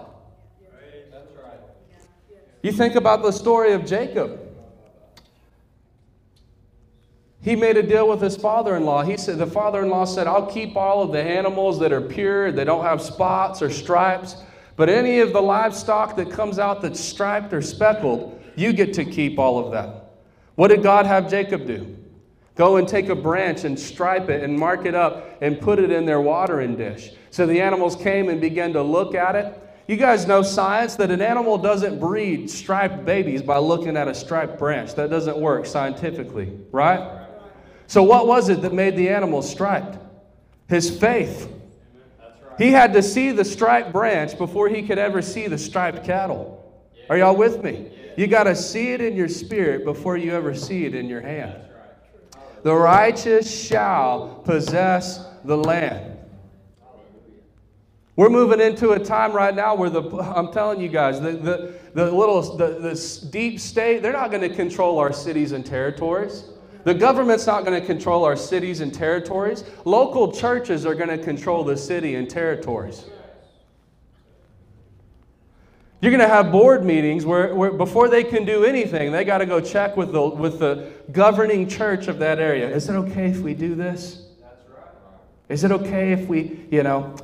[2.61, 4.48] You think about the story of Jacob.
[7.41, 9.01] He made a deal with his father in law.
[9.01, 12.01] He said, The father in law said, I'll keep all of the animals that are
[12.01, 14.35] pure, they don't have spots or stripes,
[14.75, 19.05] but any of the livestock that comes out that's striped or speckled, you get to
[19.05, 20.11] keep all of that.
[20.55, 21.95] What did God have Jacob do?
[22.55, 25.91] Go and take a branch and stripe it and mark it up and put it
[25.91, 27.11] in their watering dish.
[27.29, 29.57] So the animals came and began to look at it.
[29.87, 34.13] You guys know science that an animal doesn't breed striped babies by looking at a
[34.13, 34.93] striped branch.
[34.95, 37.18] That doesn't work scientifically, right?
[37.89, 39.97] So, what was it that made the animal striped?
[40.67, 41.51] His faith.
[42.59, 46.71] He had to see the striped branch before he could ever see the striped cattle.
[47.09, 47.91] Are y'all with me?
[48.15, 51.21] You got to see it in your spirit before you ever see it in your
[51.21, 51.63] hand.
[52.61, 56.15] The righteous shall possess the land.
[58.15, 60.03] We're moving into a time right now where the
[60.35, 64.47] I'm telling you guys, the, the, the little the, the deep state, they're not going
[64.47, 66.43] to control our cities and territories.
[66.89, 69.63] The government's not going to control our cities and territories.
[69.85, 73.05] Local churches are going to control the city and territories.
[76.01, 79.37] You're going to have board meetings where, where before they can do anything, they got
[79.37, 82.67] to go check with the, with the governing church of that area.
[82.67, 84.25] Is it okay if we do this?
[85.47, 87.15] Is it okay if we, you know,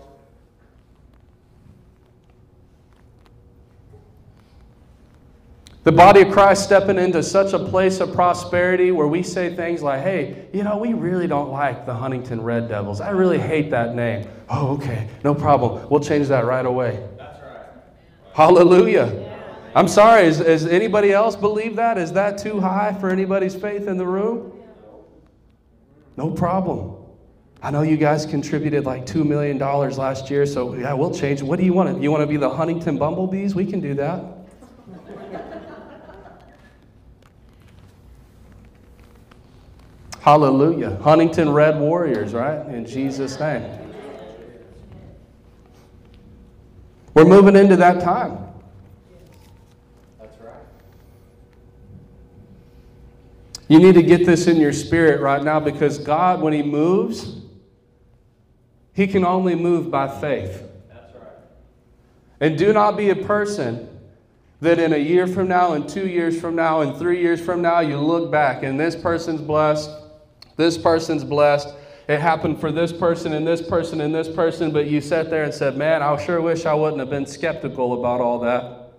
[5.86, 9.84] The body of Christ stepping into such a place of prosperity where we say things
[9.84, 13.02] like, hey, you know, we really don't like the Huntington Red Devils.
[13.02, 14.28] I really hate that name.
[14.50, 15.88] Oh, okay, no problem.
[15.92, 17.08] We'll change that right away.
[17.20, 17.68] That's right.
[18.34, 19.14] Hallelujah.
[19.14, 19.72] Yeah.
[19.76, 22.00] I'm sorry, is, is anybody else believe that?
[22.00, 24.54] Is that too high for anybody's faith in the room?
[26.18, 26.96] No problem.
[27.62, 31.44] I know you guys contributed like $2 million last year, so yeah, we'll change.
[31.44, 32.02] What do you want?
[32.02, 33.54] You want to be the Huntington Bumblebees?
[33.54, 34.35] We can do that.
[40.26, 40.98] Hallelujah.
[41.04, 42.66] Huntington Red Warriors, right?
[42.74, 43.62] In Jesus' name.
[47.14, 48.40] We're moving into that time.
[50.20, 50.64] That's right.
[53.68, 57.36] You need to get this in your spirit right now because God, when He moves,
[58.94, 60.64] He can only move by faith.
[60.90, 61.34] That's right.
[62.40, 63.88] And do not be a person
[64.62, 67.62] that in a year from now, and two years from now, and three years from
[67.62, 69.92] now, you look back and this person's blessed
[70.58, 71.70] this person's blessed.
[72.08, 75.44] It happened for this person and this person and this person, but you sat there
[75.44, 78.92] and said, Man, I sure wish I wouldn't have been skeptical about all that.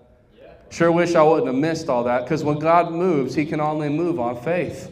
[0.70, 2.24] Sure wish I wouldn't have missed all that.
[2.24, 4.90] Because when God moves, He can only move on faith.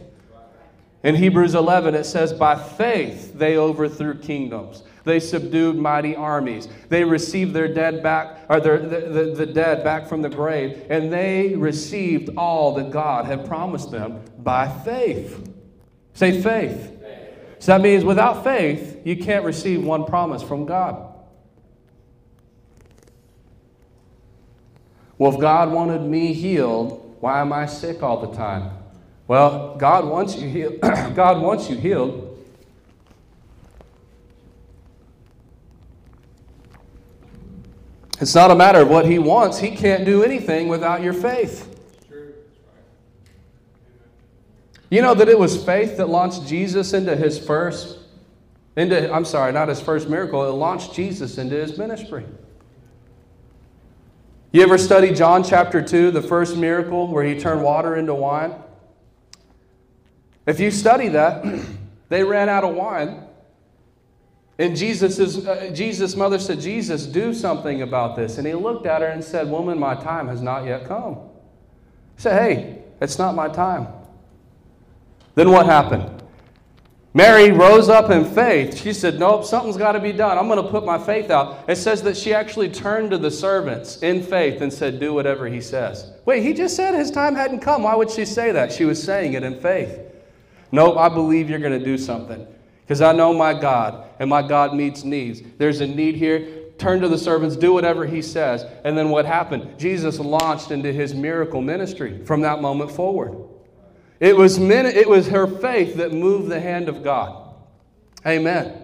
[1.02, 4.84] In Hebrews 11, it says, By faith they overthrew kingdoms.
[5.04, 6.68] They subdued mighty armies.
[6.88, 10.86] They received their dead back, or their, the, the, the dead back from the grave,
[10.88, 15.53] and they received all that God had promised them by faith.
[16.14, 16.92] Say faith.
[17.58, 21.12] So that means without faith, you can't receive one promise from God.
[25.18, 28.70] Well, if God wanted me healed, why am I sick all the time?
[29.26, 30.80] Well, God wants you healed.
[30.80, 32.30] God wants you healed.
[38.20, 39.58] It's not a matter of what he wants.
[39.58, 41.73] He can't do anything without your faith.
[44.94, 47.98] You know that it was faith that launched Jesus into his first
[48.76, 50.48] into I'm sorry, not his first miracle.
[50.48, 52.24] It launched Jesus into his ministry.
[54.52, 58.54] You ever study John chapter 2, the first miracle where he turned water into wine?
[60.46, 61.44] If you study that,
[62.08, 63.24] they ran out of wine.
[64.60, 68.38] And Jesus' uh, Jesus' mother said, Jesus, do something about this.
[68.38, 71.14] And he looked at her and said, Woman, my time has not yet come.
[72.14, 73.88] He said, Hey, it's not my time.
[75.34, 76.22] Then what happened?
[77.16, 78.76] Mary rose up in faith.
[78.76, 80.36] She said, Nope, something's got to be done.
[80.36, 81.64] I'm going to put my faith out.
[81.68, 85.46] It says that she actually turned to the servants in faith and said, Do whatever
[85.46, 86.10] he says.
[86.24, 87.84] Wait, he just said his time hadn't come.
[87.84, 88.72] Why would she say that?
[88.72, 90.00] She was saying it in faith.
[90.72, 92.48] Nope, I believe you're going to do something
[92.80, 95.40] because I know my God and my God meets needs.
[95.56, 96.64] There's a need here.
[96.78, 98.64] Turn to the servants, do whatever he says.
[98.82, 99.78] And then what happened?
[99.78, 103.53] Jesus launched into his miracle ministry from that moment forward.
[104.20, 107.54] It was, min- it was her faith that moved the hand of God.
[108.26, 108.66] Amen.
[108.66, 108.82] Amen.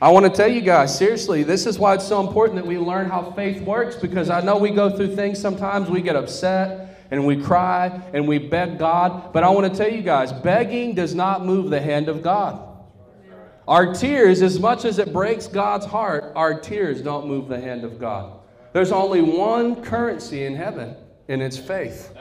[0.00, 2.78] I want to tell you guys, seriously, this is why it's so important that we
[2.78, 7.06] learn how faith works because I know we go through things sometimes, we get upset
[7.10, 9.32] and we cry and we beg God.
[9.32, 12.70] But I want to tell you guys, begging does not move the hand of God.
[13.66, 17.84] Our tears, as much as it breaks God's heart, our tears don't move the hand
[17.84, 18.40] of God.
[18.74, 20.96] There's only one currency in heaven,
[21.28, 22.12] and it's faith.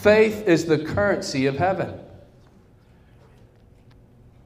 [0.00, 2.00] Faith is the currency of heaven.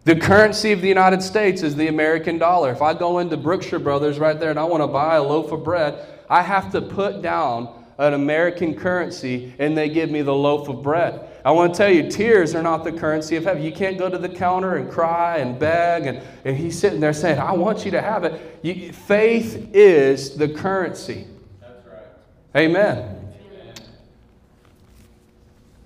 [0.05, 2.73] The currency of the United States is the American dollar.
[2.73, 5.53] If I go into Brookshire Brothers right there and I want to buy a loaf
[5.53, 10.35] of bread, I have to put down an American currency and they give me the
[10.35, 11.29] loaf of bread.
[11.45, 13.63] I want to tell you, tears are not the currency of heaven.
[13.63, 17.13] You can't go to the counter and cry and beg, and, and he's sitting there
[17.13, 18.59] saying, I want you to have it.
[18.63, 21.27] You, faith is the currency.
[21.61, 22.63] That's right.
[22.63, 23.20] Amen.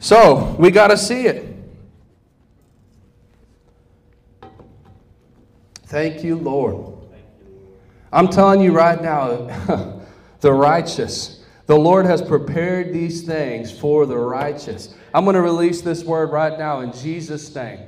[0.05, 1.57] So we got to see it.
[5.87, 6.93] Thank you, Lord.
[8.13, 9.47] I'm telling you right now,
[10.41, 14.95] the righteous, the Lord has prepared these things for the righteous.
[15.15, 17.81] I'm going to release this word right now in Jesus' name.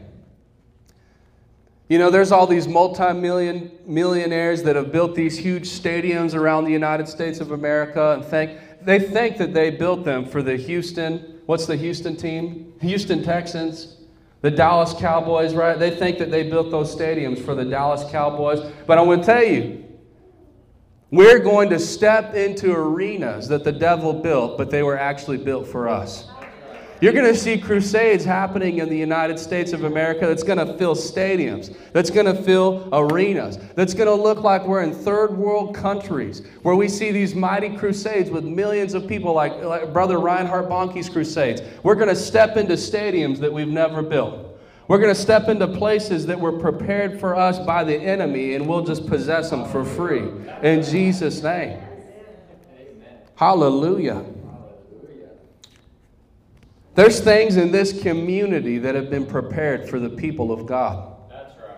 [1.91, 6.73] You know, there's all these multi-million millionaires that have built these huge stadiums around the
[6.73, 11.36] United States of America and think they think that they built them for the Houston
[11.47, 12.75] what's the Houston team?
[12.81, 13.97] Houston Texans,
[14.43, 15.79] the Dallas Cowboys, right?
[15.79, 18.61] They think that they built those stadiums for the Dallas Cowboys.
[18.87, 19.85] But I'm going to tell you,
[21.11, 25.67] we're going to step into arenas that the devil built, but they were actually built
[25.67, 26.29] for us.
[27.01, 30.79] You're going to see crusades happening in the United States of America that's going to
[30.79, 35.37] fill stadiums, that's going to fill arenas, that's going to look like we're in third
[35.37, 40.19] world countries where we see these mighty crusades with millions of people like, like Brother
[40.19, 41.61] Reinhard Bonnke's crusades.
[41.83, 44.59] We're going to step into stadiums that we've never built.
[44.89, 48.67] We're going to step into places that were prepared for us by the enemy and
[48.67, 50.31] we'll just possess them for free.
[50.63, 51.79] In Jesus' name.
[53.35, 54.25] Hallelujah.
[56.97, 61.15] There's things in this community that have been prepared for the people of God.
[61.29, 61.77] That's right.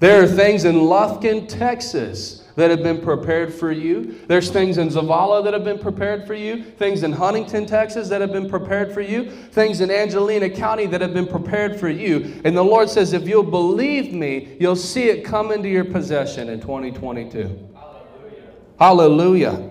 [0.00, 4.20] There are things in Lufkin, Texas that have been prepared for you.
[4.26, 6.64] There's things in Zavalla that have been prepared for you.
[6.64, 9.30] Things in Huntington, Texas that have been prepared for you.
[9.30, 12.40] Things in Angelina County that have been prepared for you.
[12.44, 16.48] And the Lord says, if you'll believe me, you'll see it come into your possession
[16.48, 17.38] in 2022.
[17.74, 19.52] Hallelujah.
[19.56, 19.70] Hallelujah.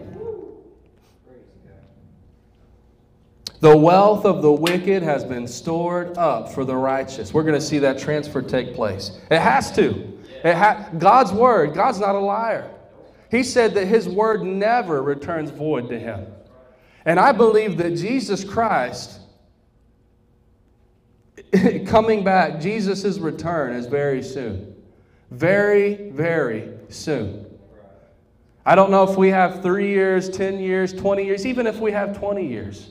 [3.63, 7.33] The wealth of the wicked has been stored up for the righteous.
[7.33, 9.17] We're going to see that transfer take place.
[9.31, 10.19] It has to.
[10.43, 12.69] It ha- God's word, God's not a liar.
[13.31, 16.25] He said that his word never returns void to him.
[17.05, 19.21] And I believe that Jesus Christ
[21.85, 24.75] coming back, Jesus' return is very soon.
[25.31, 27.45] Very, very soon.
[28.65, 31.93] I don't know if we have three years, 10 years, 20 years, even if we
[31.93, 32.89] have 20 years.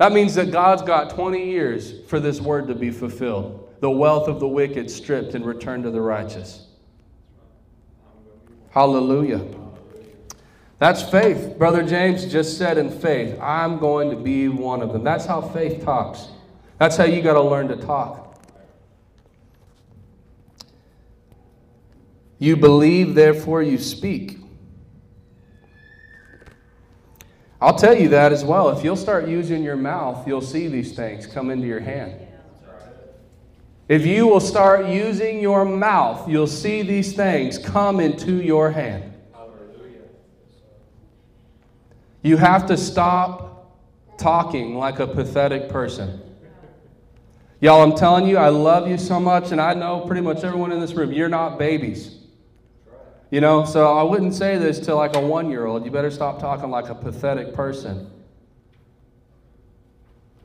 [0.00, 3.68] That means that God's got 20 years for this word to be fulfilled.
[3.80, 6.66] the wealth of the wicked stripped and returned to the righteous.
[8.70, 9.42] Hallelujah.
[10.78, 11.58] That's faith.
[11.58, 15.04] Brother James just said in faith, I'm going to be one of them.
[15.04, 16.28] That's how faith talks.
[16.78, 18.38] That's how you got to learn to talk.
[22.38, 24.39] You believe, therefore you speak.
[27.60, 28.70] I'll tell you that as well.
[28.70, 32.26] If you'll start using your mouth, you'll see these things come into your hand.
[33.86, 39.12] If you will start using your mouth, you'll see these things come into your hand.
[42.22, 43.76] You have to stop
[44.16, 46.20] talking like a pathetic person.
[47.60, 50.72] Y'all, I'm telling you, I love you so much, and I know pretty much everyone
[50.72, 52.19] in this room, you're not babies.
[53.30, 55.84] You know, so I wouldn't say this to like a one year old.
[55.84, 58.10] You better stop talking like a pathetic person.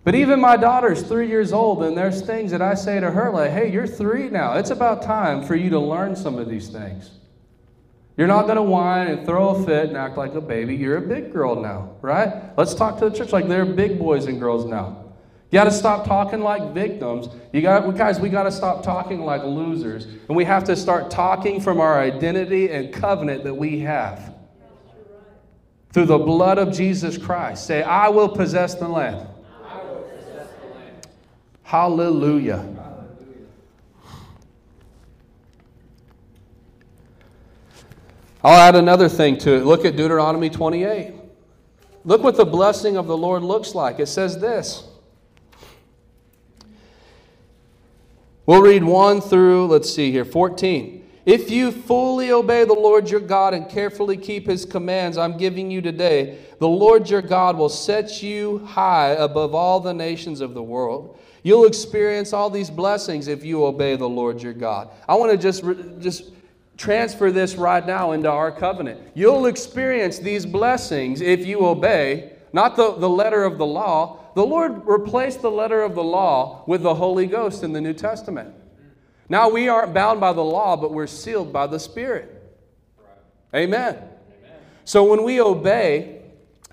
[0.04, 3.32] But even my daughter's three years old, and there's things that I say to her
[3.32, 4.54] like, hey, you're three now.
[4.54, 7.10] It's about time for you to learn some of these things.
[8.16, 10.76] You're not going to whine and throw a fit and act like a baby.
[10.76, 12.56] You're a big girl now, right?
[12.56, 15.05] Let's talk to the church like they're big boys and girls now.
[15.52, 17.30] You got to stop talking like victims.
[17.54, 20.06] You got, guys, we got to stop talking like losers.
[20.06, 24.34] And we have to start talking from our identity and covenant that we have.
[25.94, 27.68] Through the blood of Jesus Christ.
[27.68, 29.28] Say, I will possess the land.
[29.64, 31.08] Possess the land.
[31.64, 32.68] Hallelujah.
[38.44, 39.66] I'll add another thing to it.
[39.66, 41.14] Look at Deuteronomy 28.
[42.04, 44.00] Look what the blessing of the Lord looks like.
[44.00, 44.84] It says this.
[48.46, 51.02] We'll read 1 through, let's see here, 14.
[51.26, 55.72] If you fully obey the Lord your God and carefully keep his commands I'm giving
[55.72, 60.54] you today, the Lord your God will set you high above all the nations of
[60.54, 61.18] the world.
[61.42, 64.90] You'll experience all these blessings if you obey the Lord your God.
[65.10, 65.64] I want to just,
[66.00, 66.32] just
[66.78, 69.00] transfer this right now into our covenant.
[69.16, 74.46] You'll experience these blessings if you obey, not the, the letter of the law, the
[74.46, 78.56] Lord replaced the letter of the law with the Holy Ghost in the New Testament.
[79.28, 82.32] Now we aren't bound by the law, but we're sealed by the Spirit.
[83.54, 83.96] Amen.
[83.96, 84.08] Amen.
[84.86, 86.22] So when we obey,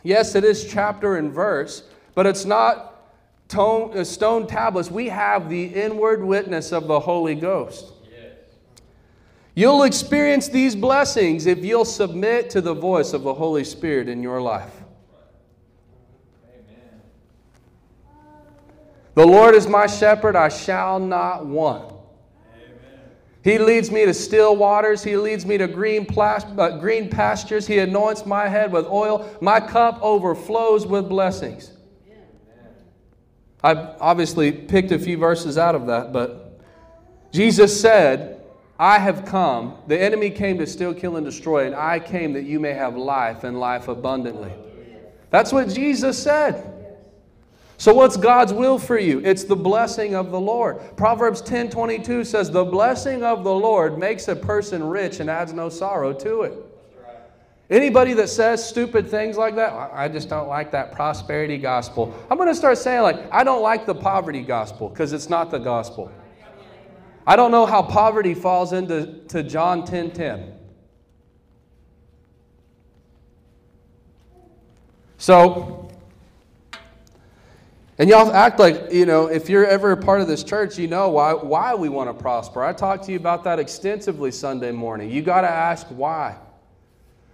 [0.05, 1.83] yes, it is chapter and verse,
[2.14, 4.89] but it's not tone, uh, stone tablets.
[4.89, 7.93] We have the inward witness of the Holy Ghost.
[9.57, 14.22] You'll experience these blessings if you'll submit to the voice of the Holy Spirit in
[14.22, 14.82] your life.
[19.15, 21.93] The Lord is my shepherd, I shall not want.
[23.45, 25.03] He leads me to still waters.
[25.03, 27.67] He leads me to green, plas- uh, green pastures.
[27.67, 29.29] He anoints my head with oil.
[29.41, 31.73] My cup overflows with blessings.
[33.65, 36.61] I obviously picked a few verses out of that, but
[37.33, 38.41] Jesus said,
[38.79, 39.77] I have come.
[39.87, 42.97] The enemy came to steal, kill, and destroy, and I came that you may have
[42.97, 44.53] life and life abundantly.
[45.31, 46.72] That's what Jesus said.
[47.83, 49.20] So, what's God's will for you?
[49.24, 50.97] It's the blessing of the Lord.
[50.97, 55.53] Proverbs 10 22 says, The blessing of the Lord makes a person rich and adds
[55.53, 56.53] no sorrow to it.
[57.70, 62.14] Anybody that says stupid things like that, I just don't like that prosperity gospel.
[62.30, 65.51] I'm going to start saying, like, I don't like the poverty gospel because it's not
[65.51, 66.12] the gospel.
[67.26, 70.55] I don't know how poverty falls into to John 10 10.
[75.18, 75.82] So,
[77.99, 80.88] and y'all act like, you know, if you're ever a part of this church, you
[80.88, 82.62] know why, why we want to prosper.
[82.62, 85.11] I talked to you about that extensively Sunday morning.
[85.11, 86.38] You got to ask why.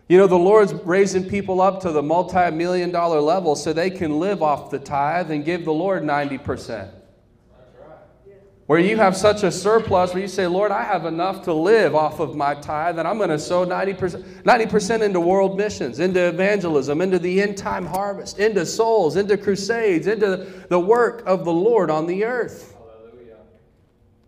[0.09, 3.91] You know, the Lord's raising people up to the multi million dollar level so they
[3.91, 6.91] can live off the tithe and give the Lord 90%
[8.69, 11.95] where you have such a surplus where you say, Lord, I have enough to live
[11.95, 16.29] off of my tithe, and I'm going to sow 90%, 90% into world missions, into
[16.29, 21.53] evangelism, into the end time harvest, into souls, into crusades, into the work of the
[21.53, 22.75] Lord on the earth.
[22.75, 23.37] Hallelujah.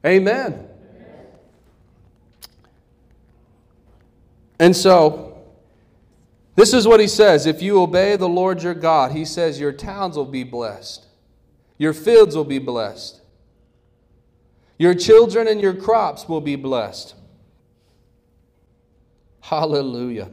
[0.07, 0.67] Amen.
[0.95, 1.27] Amen.
[4.59, 5.45] And so,
[6.57, 9.73] this is what he says if you obey the Lord your God, he says your
[9.73, 11.05] towns will be blessed,
[11.77, 13.20] your fields will be blessed.
[14.81, 17.15] Your children and your crops will be blessed.
[19.43, 20.31] Hallelujah.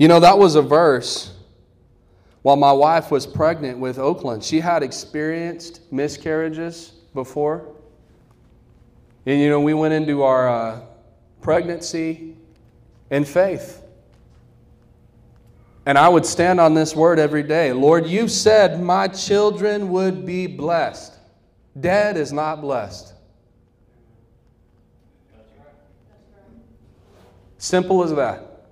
[0.00, 1.32] You know, that was a verse
[2.42, 4.42] while my wife was pregnant with Oakland.
[4.42, 7.72] She had experienced miscarriages before.
[9.26, 10.80] And, you know, we went into our uh,
[11.40, 12.36] pregnancy
[13.10, 13.80] in faith.
[15.88, 17.72] And I would stand on this word every day.
[17.72, 21.14] Lord, you said my children would be blessed.
[21.80, 23.14] Dead is not blessed.
[27.56, 28.66] Simple as that.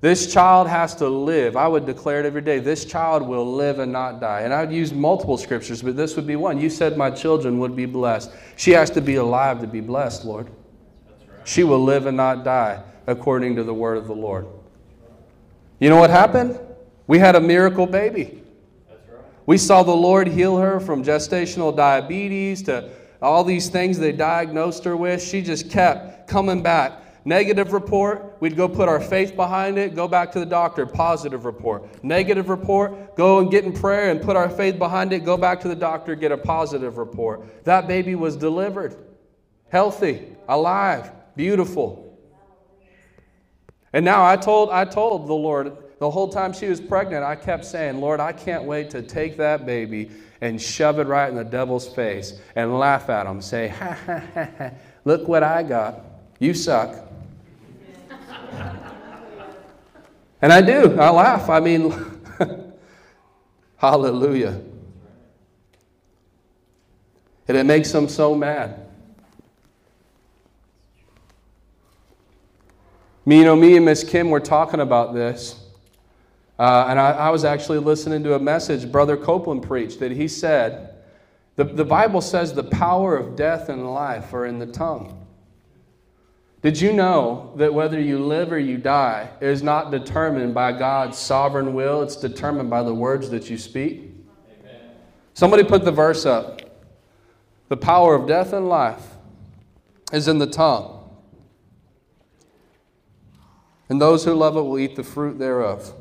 [0.00, 1.56] This child has to live.
[1.56, 2.58] I would declare it every day.
[2.58, 4.40] This child will live and not die.
[4.40, 6.60] And I would use multiple scriptures, but this would be one.
[6.60, 8.32] You said my children would be blessed.
[8.56, 10.46] She has to be alive to be blessed, Lord.
[10.48, 11.46] Right.
[11.46, 14.48] She will live and not die according to the word of the Lord.
[15.80, 16.60] You know what happened?
[17.08, 18.42] We had a miracle baby.
[19.46, 24.84] We saw the Lord heal her from gestational diabetes to all these things they diagnosed
[24.84, 25.20] her with.
[25.20, 30.08] She just kept coming back Negative report, we'd go put our faith behind it, go
[30.08, 30.86] back to the doctor.
[30.86, 32.02] Positive report.
[32.02, 35.60] Negative report, go and get in prayer and put our faith behind it, go back
[35.60, 37.64] to the doctor, get a positive report.
[37.64, 38.96] That baby was delivered,
[39.68, 42.09] healthy, alive, beautiful.
[43.92, 47.36] And now I told, I told the Lord the whole time she was pregnant, I
[47.36, 50.10] kept saying, Lord, I can't wait to take that baby
[50.40, 53.42] and shove it right in the devil's face and laugh at him.
[53.42, 54.70] Say, ha ha ha ha,
[55.04, 56.00] look what I got.
[56.38, 56.96] You suck.
[60.42, 60.98] And I do.
[60.98, 61.50] I laugh.
[61.50, 61.92] I mean,
[63.76, 64.58] hallelujah.
[67.46, 68.89] And it makes them so mad.
[73.26, 75.60] Me, you know, me and Miss Kim were talking about this.
[76.58, 80.28] Uh, and I, I was actually listening to a message Brother Copeland preached that he
[80.28, 80.94] said,
[81.56, 85.26] the, the Bible says the power of death and life are in the tongue.
[86.62, 91.16] Did you know that whether you live or you die is not determined by God's
[91.16, 92.02] sovereign will?
[92.02, 94.12] It's determined by the words that you speak?
[94.60, 94.80] Amen.
[95.32, 96.60] Somebody put the verse up.
[97.68, 99.14] The power of death and life
[100.12, 100.99] is in the tongue.
[103.90, 105.92] And those who love it will eat the fruit thereof.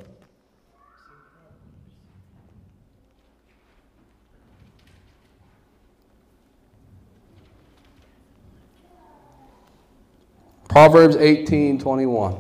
[10.68, 12.38] Proverbs 18 21.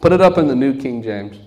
[0.00, 1.38] Put it up in the New King James.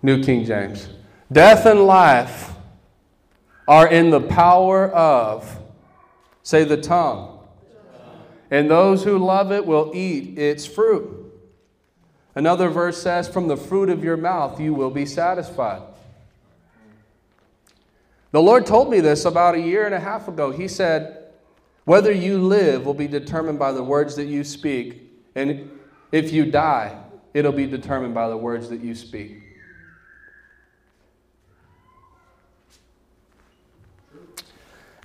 [0.00, 0.88] New King James.
[1.30, 2.52] Death and life
[3.66, 5.57] are in the power of,
[6.48, 7.40] say, the tongue.
[8.50, 11.30] And those who love it will eat its fruit.
[12.34, 15.82] Another verse says, From the fruit of your mouth you will be satisfied.
[18.30, 20.50] The Lord told me this about a year and a half ago.
[20.50, 21.24] He said,
[21.84, 25.02] Whether you live will be determined by the words that you speak,
[25.34, 25.70] and
[26.12, 26.98] if you die,
[27.34, 29.47] it'll be determined by the words that you speak.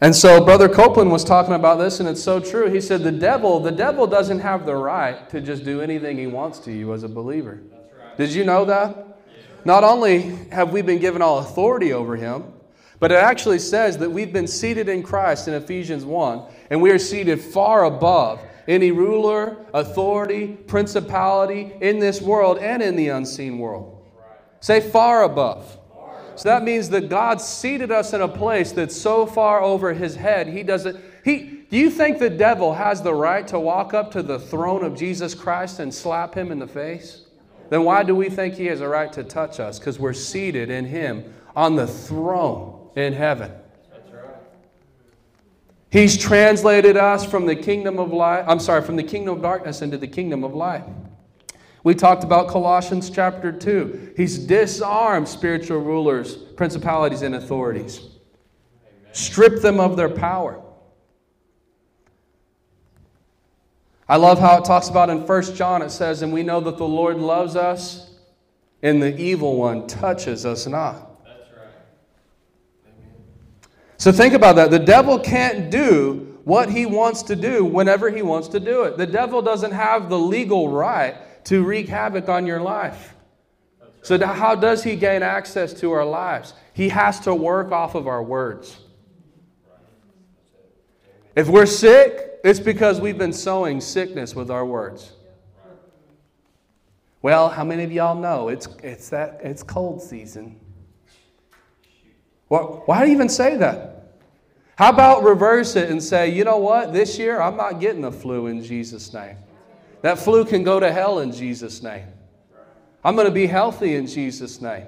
[0.03, 2.69] And so Brother Copeland was talking about this, and it's so true.
[2.69, 6.27] He said, The devil, the devil doesn't have the right to just do anything he
[6.27, 7.61] wants to you as a believer.
[7.71, 8.17] Right.
[8.17, 8.97] Did you know that?
[8.97, 9.43] Yeah.
[9.63, 12.43] Not only have we been given all authority over him,
[12.99, 16.91] but it actually says that we've been seated in Christ in Ephesians 1, and we
[16.91, 23.57] are seated far above any ruler, authority, principality in this world and in the unseen
[23.57, 24.05] world.
[24.59, 25.79] Say far above.
[26.35, 30.15] So that means that God seated us in a place that's so far over his
[30.15, 30.99] head, he doesn't.
[31.23, 34.83] He, do you think the devil has the right to walk up to the throne
[34.83, 37.25] of Jesus Christ and slap him in the face?
[37.69, 39.79] Then why do we think he has a right to touch us?
[39.79, 43.51] Because we're seated in him on the throne in heaven.
[45.89, 49.83] He's translated us from the kingdom of light, I'm sorry, from the kingdom of darkness
[49.83, 50.83] into the kingdom of light.
[51.83, 54.13] We talked about Colossians chapter 2.
[54.15, 59.13] He's disarmed spiritual rulers, principalities, and authorities, Amen.
[59.13, 60.61] stripped them of their power.
[64.07, 66.77] I love how it talks about in 1 John, it says, And we know that
[66.77, 68.15] the Lord loves us,
[68.81, 71.09] and the evil one touches us not.
[73.97, 74.71] So think about that.
[74.71, 78.97] The devil can't do what he wants to do whenever he wants to do it.
[78.97, 81.15] The devil doesn't have the legal right
[81.45, 83.15] to wreak havoc on your life.
[84.01, 86.53] So, how does he gain access to our lives?
[86.73, 88.77] He has to work off of our words.
[91.35, 95.13] If we're sick, it's because we've been sowing sickness with our words.
[97.21, 100.59] Well, how many of y'all know it's, it's, that, it's cold season?
[102.49, 104.17] Well, why do you even say that?
[104.75, 106.91] How about reverse it and say, you know what?
[106.91, 109.37] This year I'm not getting the flu in Jesus' name.
[110.03, 112.05] That flu can go to hell in Jesus' name.
[113.05, 114.85] I'm going to be healthy in Jesus' name.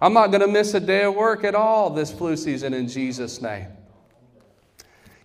[0.00, 2.86] I'm not going to miss a day of work at all this flu season in
[2.86, 3.66] Jesus' name.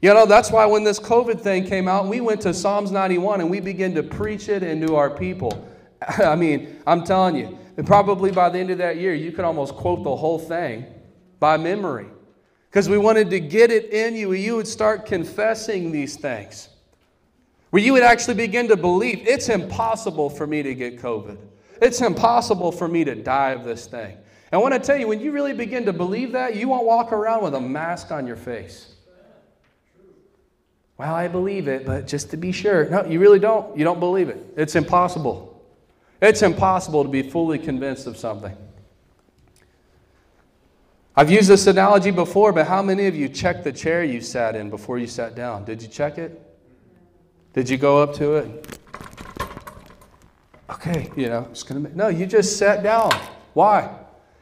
[0.01, 3.41] You know, that's why when this COVID thing came out, we went to Psalms 91
[3.41, 5.69] and we began to preach it into our people.
[6.07, 9.75] I mean, I'm telling you, probably by the end of that year, you could almost
[9.75, 10.85] quote the whole thing
[11.39, 12.07] by memory.
[12.69, 16.69] Because we wanted to get it in you, you would start confessing these things.
[17.74, 21.39] Where you would actually begin to believe it's impossible for me to get COVID.
[21.82, 24.11] It's impossible for me to die of this thing.
[24.11, 24.19] And
[24.51, 27.11] I want to tell you, when you really begin to believe that, you won't walk
[27.11, 28.93] around with a mask on your face.
[30.99, 32.88] Well, I believe it, but just to be sure.
[32.91, 33.76] No, you really don't.
[33.76, 34.53] You don't believe it.
[34.55, 35.59] It's impossible.
[36.21, 38.55] It's impossible to be fully convinced of something.
[41.15, 44.55] I've used this analogy before, but how many of you checked the chair you sat
[44.55, 45.65] in before you sat down?
[45.65, 46.39] Did you check it?
[47.54, 48.80] Did you go up to it?
[50.70, 53.12] Okay, you know, just gonna no, you just sat down.
[53.54, 53.95] Why?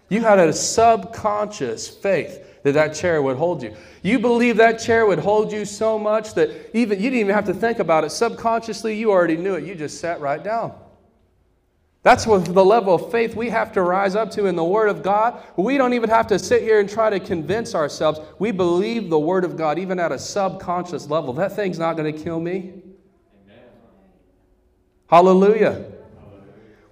[0.10, 3.76] You had a subconscious faith that that chair would hold you.
[4.02, 7.46] You believe that chair would hold you so much that even you didn't even have
[7.46, 8.12] to think about it.
[8.12, 9.64] Subconsciously, you already knew it.
[9.64, 10.74] You just sat right down.
[12.04, 14.90] That's what the level of faith we have to rise up to in the Word
[14.90, 15.42] of God.
[15.56, 18.20] We don't even have to sit here and try to convince ourselves.
[18.40, 21.34] We believe the Word of God, even at a subconscious level.
[21.34, 22.74] That thing's not going to kill me.
[25.12, 25.86] Hallelujah.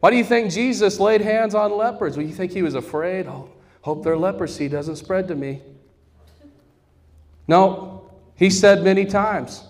[0.02, 2.18] Why do you think Jesus laid hands on lepers?
[2.18, 3.28] Well, you think he was afraid?
[3.28, 3.50] Oh,
[3.82, 5.62] hope their leprosy doesn't spread to me.
[7.48, 9.64] No, he said many times,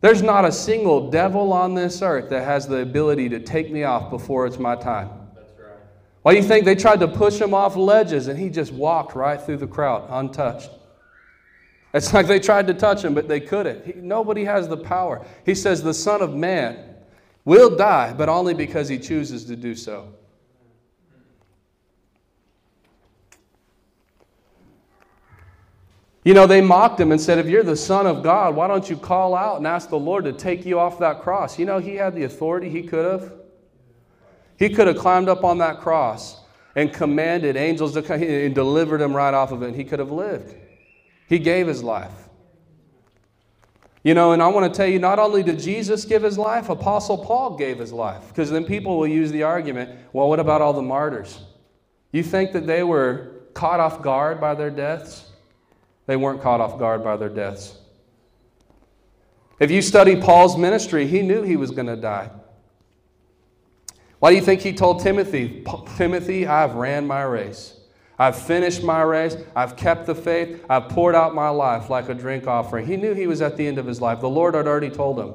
[0.00, 3.84] there's not a single devil on this earth that has the ability to take me
[3.84, 5.08] off before it's my time.
[5.34, 5.78] That's right.
[6.22, 9.14] Why do you think they tried to push him off ledges and he just walked
[9.14, 10.70] right through the crowd untouched?
[11.94, 13.86] It's like they tried to touch him, but they couldn't.
[13.86, 15.24] He, nobody has the power.
[15.46, 16.93] He says the Son of Man
[17.44, 20.14] will die, but only because he chooses to do so.
[26.24, 28.88] You know, they mocked him and said, If you're the Son of God, why don't
[28.88, 31.58] you call out and ask the Lord to take you off that cross?
[31.58, 33.32] You know, he had the authority, he could have.
[34.58, 36.40] He could have climbed up on that cross
[36.76, 39.98] and commanded angels to come and delivered him right off of it, and he could
[39.98, 40.54] have lived.
[41.28, 42.23] He gave his life.
[44.04, 46.68] You know, and I want to tell you, not only did Jesus give his life,
[46.68, 48.28] Apostle Paul gave his life.
[48.28, 51.40] Because then people will use the argument well, what about all the martyrs?
[52.12, 55.30] You think that they were caught off guard by their deaths?
[56.06, 57.78] They weren't caught off guard by their deaths.
[59.58, 62.30] If you study Paul's ministry, he knew he was going to die.
[64.18, 65.64] Why do you think he told Timothy,
[65.96, 67.80] Timothy, I've ran my race.
[68.18, 69.36] I've finished my race.
[69.56, 70.64] I've kept the faith.
[70.70, 72.86] I've poured out my life like a drink offering.
[72.86, 74.20] He knew he was at the end of his life.
[74.20, 75.34] The Lord had already told him.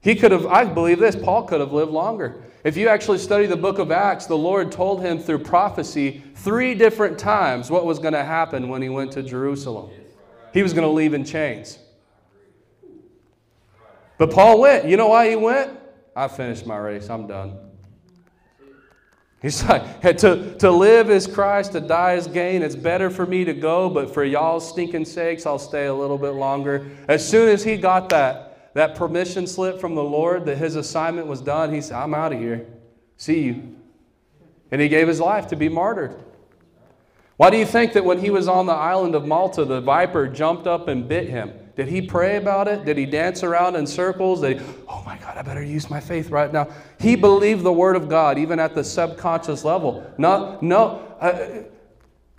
[0.00, 2.42] He could have, I believe this, Paul could have lived longer.
[2.64, 6.74] If you actually study the book of Acts, the Lord told him through prophecy three
[6.74, 9.90] different times what was going to happen when he went to Jerusalem.
[10.52, 11.78] He was going to leave in chains.
[14.18, 14.86] But Paul went.
[14.86, 15.78] You know why he went?
[16.14, 17.10] I finished my race.
[17.10, 17.65] I'm done.
[19.46, 22.64] He's like, to, to live is Christ, to die is gain.
[22.64, 26.18] It's better for me to go, but for y'all's stinking sakes, I'll stay a little
[26.18, 26.84] bit longer.
[27.06, 31.28] As soon as he got that, that permission slip from the Lord that his assignment
[31.28, 32.66] was done, he said, I'm out of here.
[33.18, 33.76] See you.
[34.72, 36.24] And he gave his life to be martyred.
[37.36, 40.26] Why do you think that when he was on the island of Malta, the viper
[40.26, 41.52] jumped up and bit him?
[41.76, 42.86] Did he pray about it?
[42.86, 44.40] Did he dance around in circles?
[44.40, 46.68] Did he, oh my God, I better use my faith right now.
[46.98, 50.10] He believed the word of God, even at the subconscious level.
[50.16, 51.02] No, no.
[51.20, 51.64] Uh,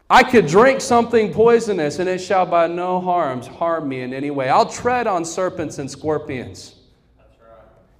[0.09, 4.31] I could drink something poisonous, and it shall by no harms harm me in any
[4.31, 4.49] way.
[4.49, 6.73] I'll tread on serpents and scorpions.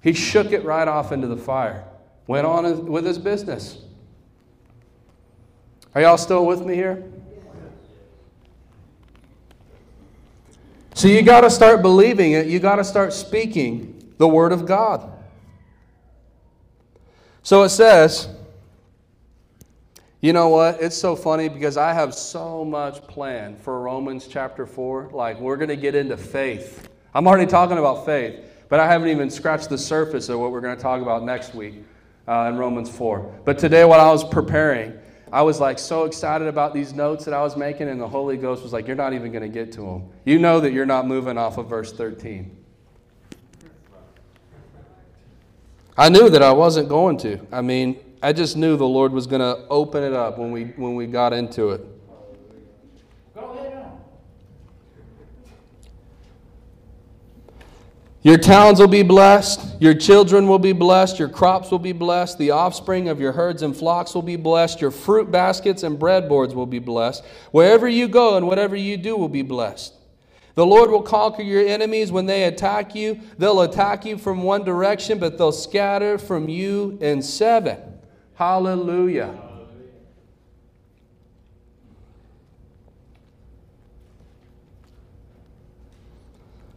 [0.02, 1.84] He shook it right off into the fire,
[2.26, 3.78] went on with his business.
[5.94, 7.04] Are y'all still with me here?
[10.98, 12.48] So you got to start believing it.
[12.48, 15.08] You got to start speaking the word of God.
[17.44, 18.26] So it says,
[20.20, 20.82] you know what?
[20.82, 25.10] It's so funny because I have so much planned for Romans chapter 4.
[25.12, 26.88] Like, we're going to get into faith.
[27.14, 30.60] I'm already talking about faith, but I haven't even scratched the surface of what we're
[30.60, 31.76] going to talk about next week
[32.26, 33.42] uh, in Romans 4.
[33.44, 34.97] But today, while I was preparing,
[35.32, 38.36] I was like so excited about these notes that I was making, and the Holy
[38.36, 40.08] Ghost was like, You're not even going to get to them.
[40.24, 42.56] You know that you're not moving off of verse 13.
[45.96, 47.40] I knew that I wasn't going to.
[47.50, 50.66] I mean, I just knew the Lord was going to open it up when we,
[50.76, 51.84] when we got into it.
[58.22, 59.80] Your towns will be blessed.
[59.80, 61.20] Your children will be blessed.
[61.20, 62.36] Your crops will be blessed.
[62.38, 64.80] The offspring of your herds and flocks will be blessed.
[64.80, 67.24] Your fruit baskets and breadboards will be blessed.
[67.52, 69.94] Wherever you go and whatever you do will be blessed.
[70.56, 73.20] The Lord will conquer your enemies when they attack you.
[73.38, 77.78] They'll attack you from one direction, but they'll scatter from you in seven.
[78.34, 79.40] Hallelujah.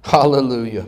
[0.03, 0.85] Hallelujah.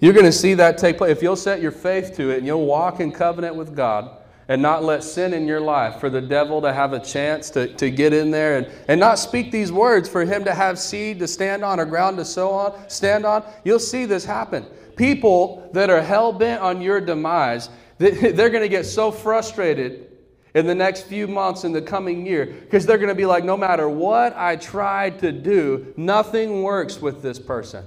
[0.00, 1.10] You're going to see that take place.
[1.10, 4.62] If you'll set your faith to it and you'll walk in covenant with God and
[4.62, 7.90] not let sin in your life for the devil to have a chance to, to
[7.90, 11.28] get in there and, and not speak these words for him to have seed to
[11.28, 14.64] stand on or ground to sow on, stand on, you'll see this happen.
[14.96, 17.68] People that are hell bent on your demise,
[17.98, 20.06] they're going to get so frustrated
[20.54, 23.44] in the next few months in the coming year because they're going to be like,
[23.44, 27.84] no matter what I tried to do, nothing works with this person.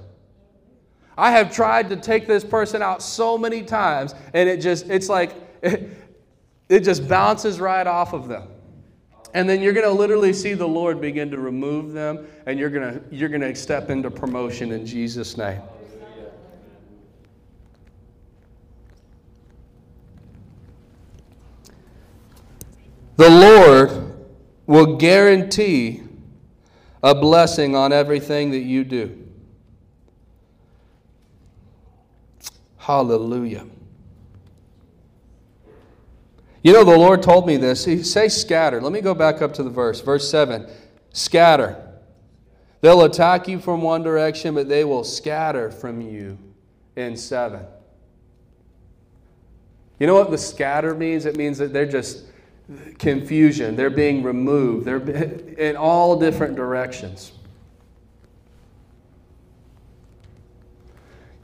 [1.16, 5.08] I have tried to take this person out so many times, and it just, it's
[5.08, 5.90] like, it,
[6.68, 8.48] it just bounces right off of them.
[9.34, 12.70] And then you're going to literally see the Lord begin to remove them, and you're
[12.70, 15.60] going to, you're going to step into promotion in Jesus' name.
[23.16, 24.14] The Lord
[24.66, 26.02] will guarantee
[27.02, 29.21] a blessing on everything that you do.
[32.82, 33.64] Hallelujah.
[36.64, 37.84] You know, the Lord told me this.
[37.84, 38.80] He say scatter.
[38.80, 40.00] Let me go back up to the verse.
[40.00, 40.68] Verse 7.
[41.12, 41.80] Scatter.
[42.80, 46.36] They'll attack you from one direction, but they will scatter from you
[46.96, 47.66] in seven.
[50.00, 51.24] You know what the scatter means?
[51.24, 52.24] It means that they're just
[52.98, 53.76] confusion.
[53.76, 54.86] They're being removed.
[54.86, 54.96] They're
[55.56, 57.30] in all different directions.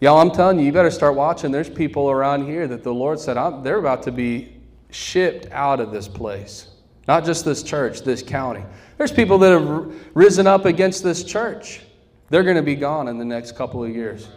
[0.01, 1.51] Y'all, I'm telling you, you better start watching.
[1.51, 4.57] There's people around here that the Lord said they're about to be
[4.91, 6.69] shipped out of this place.
[7.09, 8.65] Not just this church, this county.
[8.97, 11.81] There's people that have risen up against this church.
[12.29, 14.29] They're going to be gone in the next couple of years.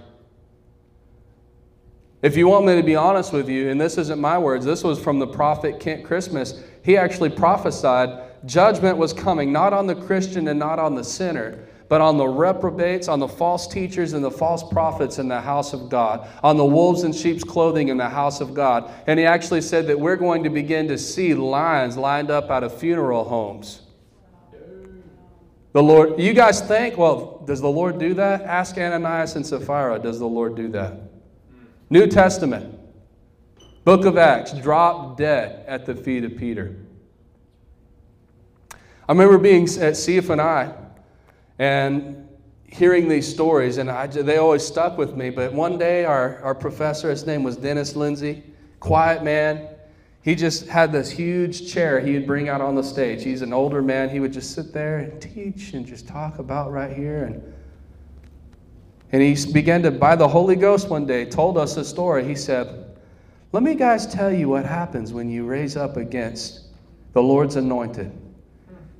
[2.21, 4.83] If you want me to be honest with you, and this isn't my words, this
[4.83, 6.63] was from the prophet Kent Christmas.
[6.83, 11.67] He actually prophesied judgment was coming, not on the Christian and not on the sinner,
[11.91, 15.73] but on the reprobates, on the false teachers and the false prophets in the house
[15.73, 18.89] of God, on the wolves in sheep's clothing in the house of God.
[19.07, 22.63] And he actually said that we're going to begin to see lines lined up out
[22.63, 23.81] of funeral homes.
[25.73, 28.43] The Lord, you guys think, well, does the Lord do that?
[28.43, 30.97] Ask Ananias and Sapphira, does the Lord do that?
[31.89, 32.73] New Testament,
[33.83, 36.73] book of Acts, drop dead at the feet of Peter.
[38.71, 40.90] I remember being at CFNI
[41.61, 42.27] and
[42.65, 45.29] hearing these stories, and I, they always stuck with me.
[45.29, 48.41] But one day, our, our professor, his name was Dennis Lindsay,
[48.79, 49.69] quiet man.
[50.23, 53.23] He just had this huge chair he would bring out on the stage.
[53.23, 54.09] He's an older man.
[54.09, 57.25] He would just sit there and teach and just talk about right here.
[57.25, 57.53] And,
[59.11, 62.23] and he began to, by the Holy Ghost one day, told us a story.
[62.23, 62.97] He said,
[63.51, 66.69] Let me guys tell you what happens when you raise up against
[67.13, 68.11] the Lord's anointed.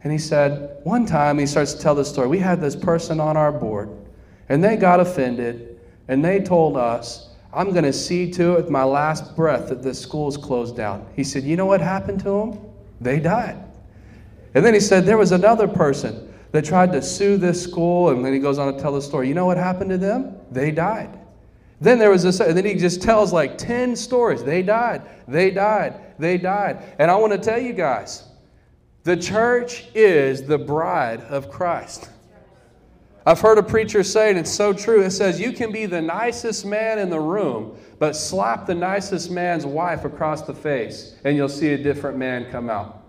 [0.03, 2.27] And he said, one time he starts to tell the story.
[2.27, 3.89] We had this person on our board,
[4.49, 8.69] and they got offended, and they told us, I'm going to see to it with
[8.69, 11.05] my last breath that this school's closed down.
[11.15, 12.59] He said, You know what happened to them?
[13.01, 13.61] They died.
[14.53, 18.23] And then he said, There was another person that tried to sue this school, and
[18.23, 19.27] then he goes on to tell the story.
[19.27, 20.37] You know what happened to them?
[20.51, 21.19] They died.
[21.81, 24.43] Then there was this, and then he just tells like 10 stories.
[24.43, 26.95] They died, they died, they died.
[26.99, 28.27] And I want to tell you guys,
[29.03, 32.09] the church is the bride of Christ.
[33.25, 35.03] I've heard a preacher say, and it's so true.
[35.03, 39.29] It says, You can be the nicest man in the room, but slap the nicest
[39.29, 43.03] man's wife across the face, and you'll see a different man come out.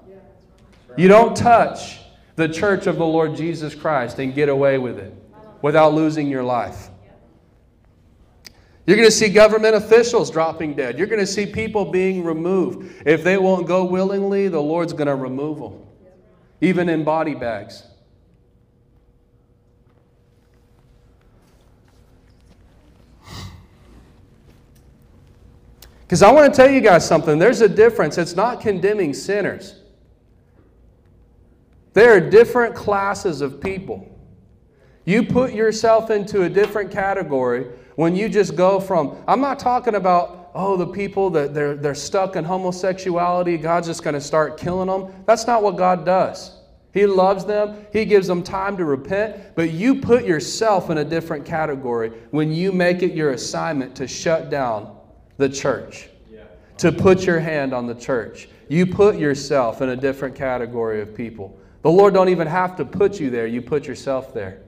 [0.96, 2.00] You don't touch
[2.36, 5.14] the church of the Lord Jesus Christ and get away with it
[5.62, 6.90] without losing your life.
[8.84, 10.98] You're going to see government officials dropping dead.
[10.98, 12.92] You're going to see people being removed.
[13.06, 15.81] If they won't go willingly, the Lord's going to remove them,
[16.62, 17.82] even in body bags.
[26.02, 27.38] Because I want to tell you guys something.
[27.38, 28.16] There's a difference.
[28.16, 29.80] It's not condemning sinners,
[31.94, 34.08] there are different classes of people.
[35.04, 39.96] You put yourself into a different category when you just go from, I'm not talking
[39.96, 44.58] about, oh, the people that they're, they're stuck in homosexuality, God's just going to start
[44.58, 45.14] killing them.
[45.26, 46.58] That's not what God does.
[46.92, 51.04] He loves them, He gives them time to repent, but you put yourself in a
[51.04, 54.94] different category when you make it your assignment to shut down
[55.38, 56.10] the church,
[56.78, 58.48] to put your hand on the church.
[58.68, 61.58] You put yourself in a different category of people.
[61.80, 64.60] The Lord don't even have to put you there, you put yourself there.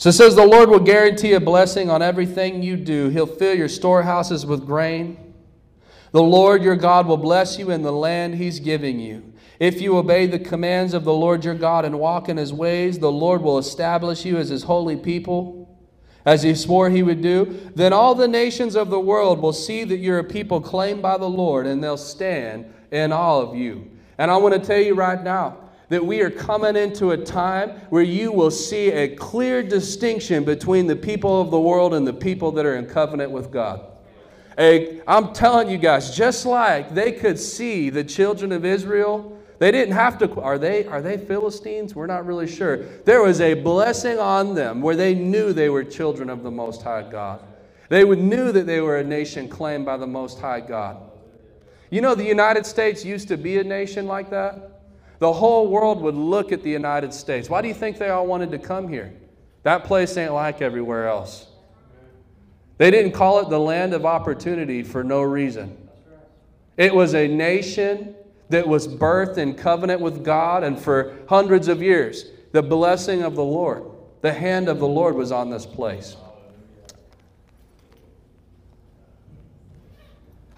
[0.00, 3.10] So it says, The Lord will guarantee a blessing on everything you do.
[3.10, 5.34] He'll fill your storehouses with grain.
[6.12, 9.34] The Lord your God will bless you in the land he's giving you.
[9.58, 12.98] If you obey the commands of the Lord your God and walk in his ways,
[12.98, 15.78] the Lord will establish you as his holy people,
[16.24, 17.70] as he swore he would do.
[17.74, 21.18] Then all the nations of the world will see that you're a people claimed by
[21.18, 23.90] the Lord, and they'll stand in awe of you.
[24.16, 27.70] And I want to tell you right now, that we are coming into a time
[27.90, 32.12] where you will see a clear distinction between the people of the world and the
[32.12, 33.84] people that are in covenant with God.
[34.56, 39.94] I'm telling you guys, just like they could see the children of Israel, they didn't
[39.94, 40.40] have to.
[40.40, 41.94] Are they, are they Philistines?
[41.94, 42.84] We're not really sure.
[43.04, 46.82] There was a blessing on them where they knew they were children of the Most
[46.82, 47.42] High God.
[47.88, 50.98] They knew that they were a nation claimed by the Most High God.
[51.90, 54.79] You know, the United States used to be a nation like that
[55.20, 57.48] the whole world would look at the United States.
[57.48, 59.12] Why do you think they all wanted to come here?
[59.62, 61.46] That place ain't like everywhere else.
[62.78, 65.76] They didn't call it the land of opportunity for no reason.
[66.78, 68.14] It was a nation
[68.48, 73.36] that was birthed in covenant with God, and for hundreds of years, the blessing of
[73.36, 73.84] the Lord,
[74.22, 76.16] the hand of the Lord was on this place.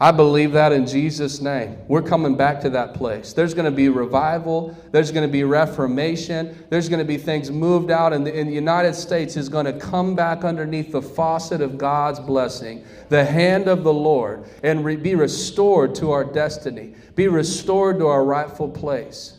[0.02, 1.78] I believe that in Jesus' name.
[1.86, 3.32] We're coming back to that place.
[3.32, 4.76] There's going to be revival.
[4.90, 6.66] There's going to be reformation.
[6.70, 9.66] There's going to be things moved out, and the, and the United States is going
[9.66, 14.84] to come back underneath the faucet of God's blessing, the hand of the Lord, and
[14.84, 19.38] re- be restored to our destiny, be restored to our rightful place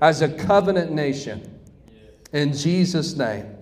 [0.00, 1.58] as a covenant nation.
[2.32, 3.53] In Jesus' name.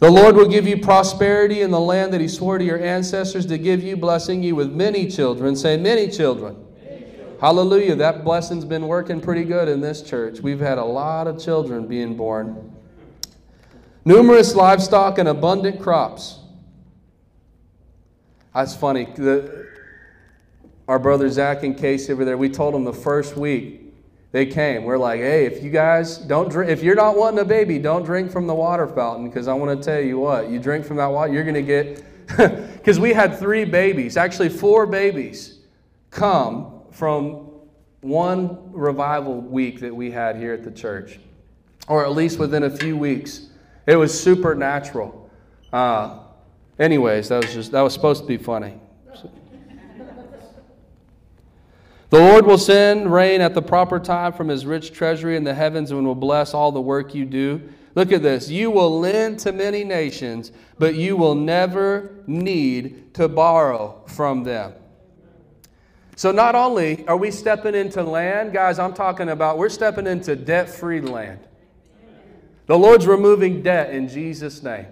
[0.00, 3.44] The Lord will give you prosperity in the land that He swore to your ancestors
[3.46, 5.54] to give you, blessing you with many children.
[5.54, 6.56] Say, many children.
[6.82, 7.36] many children.
[7.38, 7.96] Hallelujah.
[7.96, 10.40] That blessing's been working pretty good in this church.
[10.40, 12.74] We've had a lot of children being born.
[14.06, 16.38] Numerous livestock and abundant crops.
[18.54, 19.04] That's funny.
[19.04, 19.68] The,
[20.88, 23.79] our brother Zach and Casey over there, we told them the first week
[24.32, 24.84] they came.
[24.84, 28.04] We're like, hey, if you guys don't drink, if you're not wanting a baby, don't
[28.04, 30.98] drink from the water fountain because I want to tell you what, you drink from
[30.98, 32.04] that water, you're going to get,
[32.76, 35.58] because we had three babies, actually four babies,
[36.10, 37.50] come from
[38.02, 41.18] one revival week that we had here at the church,
[41.88, 43.48] or at least within a few weeks.
[43.86, 45.28] It was supernatural.
[45.72, 46.20] Uh,
[46.78, 48.78] anyways, that was just that was supposed to be funny.
[52.10, 55.54] The Lord will send rain at the proper time from his rich treasury in the
[55.54, 57.62] heavens and will bless all the work you do.
[57.94, 58.48] Look at this.
[58.48, 64.72] You will lend to many nations, but you will never need to borrow from them.
[66.16, 70.34] So, not only are we stepping into land, guys, I'm talking about we're stepping into
[70.34, 71.38] debt free land.
[72.66, 74.86] The Lord's removing debt in Jesus' name.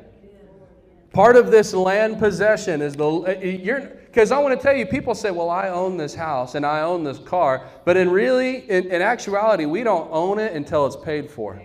[1.13, 5.15] Part of this land possession is the you're because I want to tell you, people
[5.15, 7.69] say, well, I own this house and I own this car.
[7.85, 11.63] But in really, in, in actuality, we don't own it until it's paid for.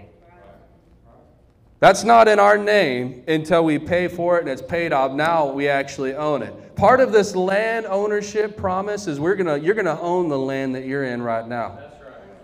[1.79, 5.13] That's not in our name until we pay for it and it's paid off.
[5.13, 6.75] Now we actually own it.
[6.75, 10.75] Part of this land ownership promise is we're gonna, you're going to own the land
[10.75, 11.79] that you're in right now.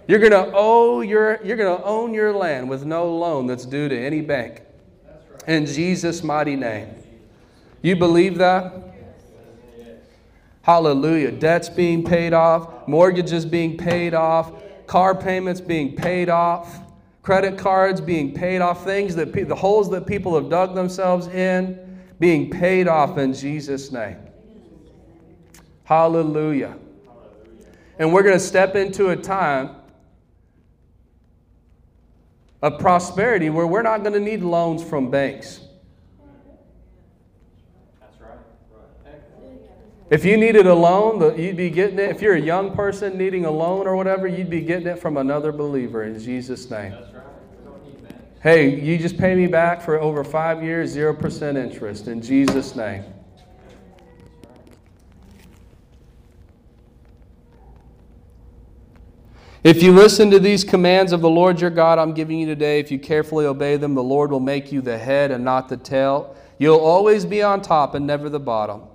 [0.07, 3.63] You're going to owe your, you're going to own your land with no loan that's
[3.63, 4.63] due to any bank.
[5.45, 6.95] In Jesus' mighty name.
[7.83, 8.88] You believe that?
[10.61, 11.31] Hallelujah.
[11.31, 14.51] Debts being paid off, mortgages being paid off,
[14.87, 16.81] car payments being paid off,
[17.21, 21.27] credit cards being paid off, things that pe- the holes that people have dug themselves
[21.27, 24.17] in being paid off in Jesus' name.
[25.83, 26.77] Hallelujah.
[27.97, 29.75] And we're going to step into a time
[32.61, 35.61] of prosperity where we're not going to need loans from banks.
[40.09, 42.09] If you needed a loan, you'd be getting it.
[42.09, 45.17] If you're a young person needing a loan or whatever, you'd be getting it from
[45.17, 46.95] another believer in Jesus' name.
[48.41, 53.03] Hey, you just pay me back for over five years, 0% interest in Jesus' name.
[59.61, 62.79] If you listen to these commands of the Lord your God I'm giving you today,
[62.79, 65.77] if you carefully obey them, the Lord will make you the head and not the
[65.77, 66.35] tail.
[66.57, 68.88] You'll always be on top and never the bottom.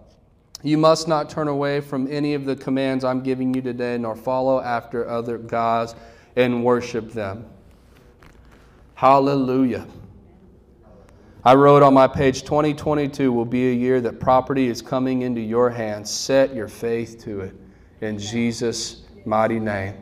[0.65, 4.17] You must not turn away from any of the commands I'm giving you today, nor
[4.17, 5.95] follow after other gods
[6.37, 7.45] and worship them.
[8.95, 9.87] Hallelujah.
[11.45, 15.43] I wrote on my page 2022 will be a year that property is coming into
[15.43, 16.11] your hands.
[16.11, 17.55] Set your faith to it
[18.01, 19.95] in Jesus' mighty name.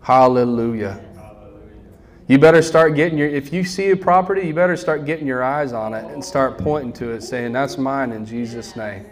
[0.00, 1.04] Hallelujah.
[2.32, 5.42] You better start getting your, if you see a property, you better start getting your
[5.42, 9.04] eyes on it and start pointing to it, saying, That's mine in Jesus' name.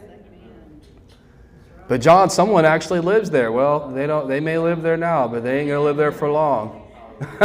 [1.86, 3.52] But John, someone actually lives there.
[3.52, 6.30] Well, they don't they may live there now, but they ain't gonna live there for
[6.30, 6.90] long.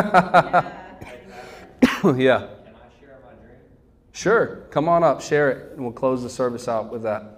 [2.16, 2.48] yeah.
[4.14, 4.68] Sure.
[4.70, 7.35] Come on up, share it, and we'll close the service out with that.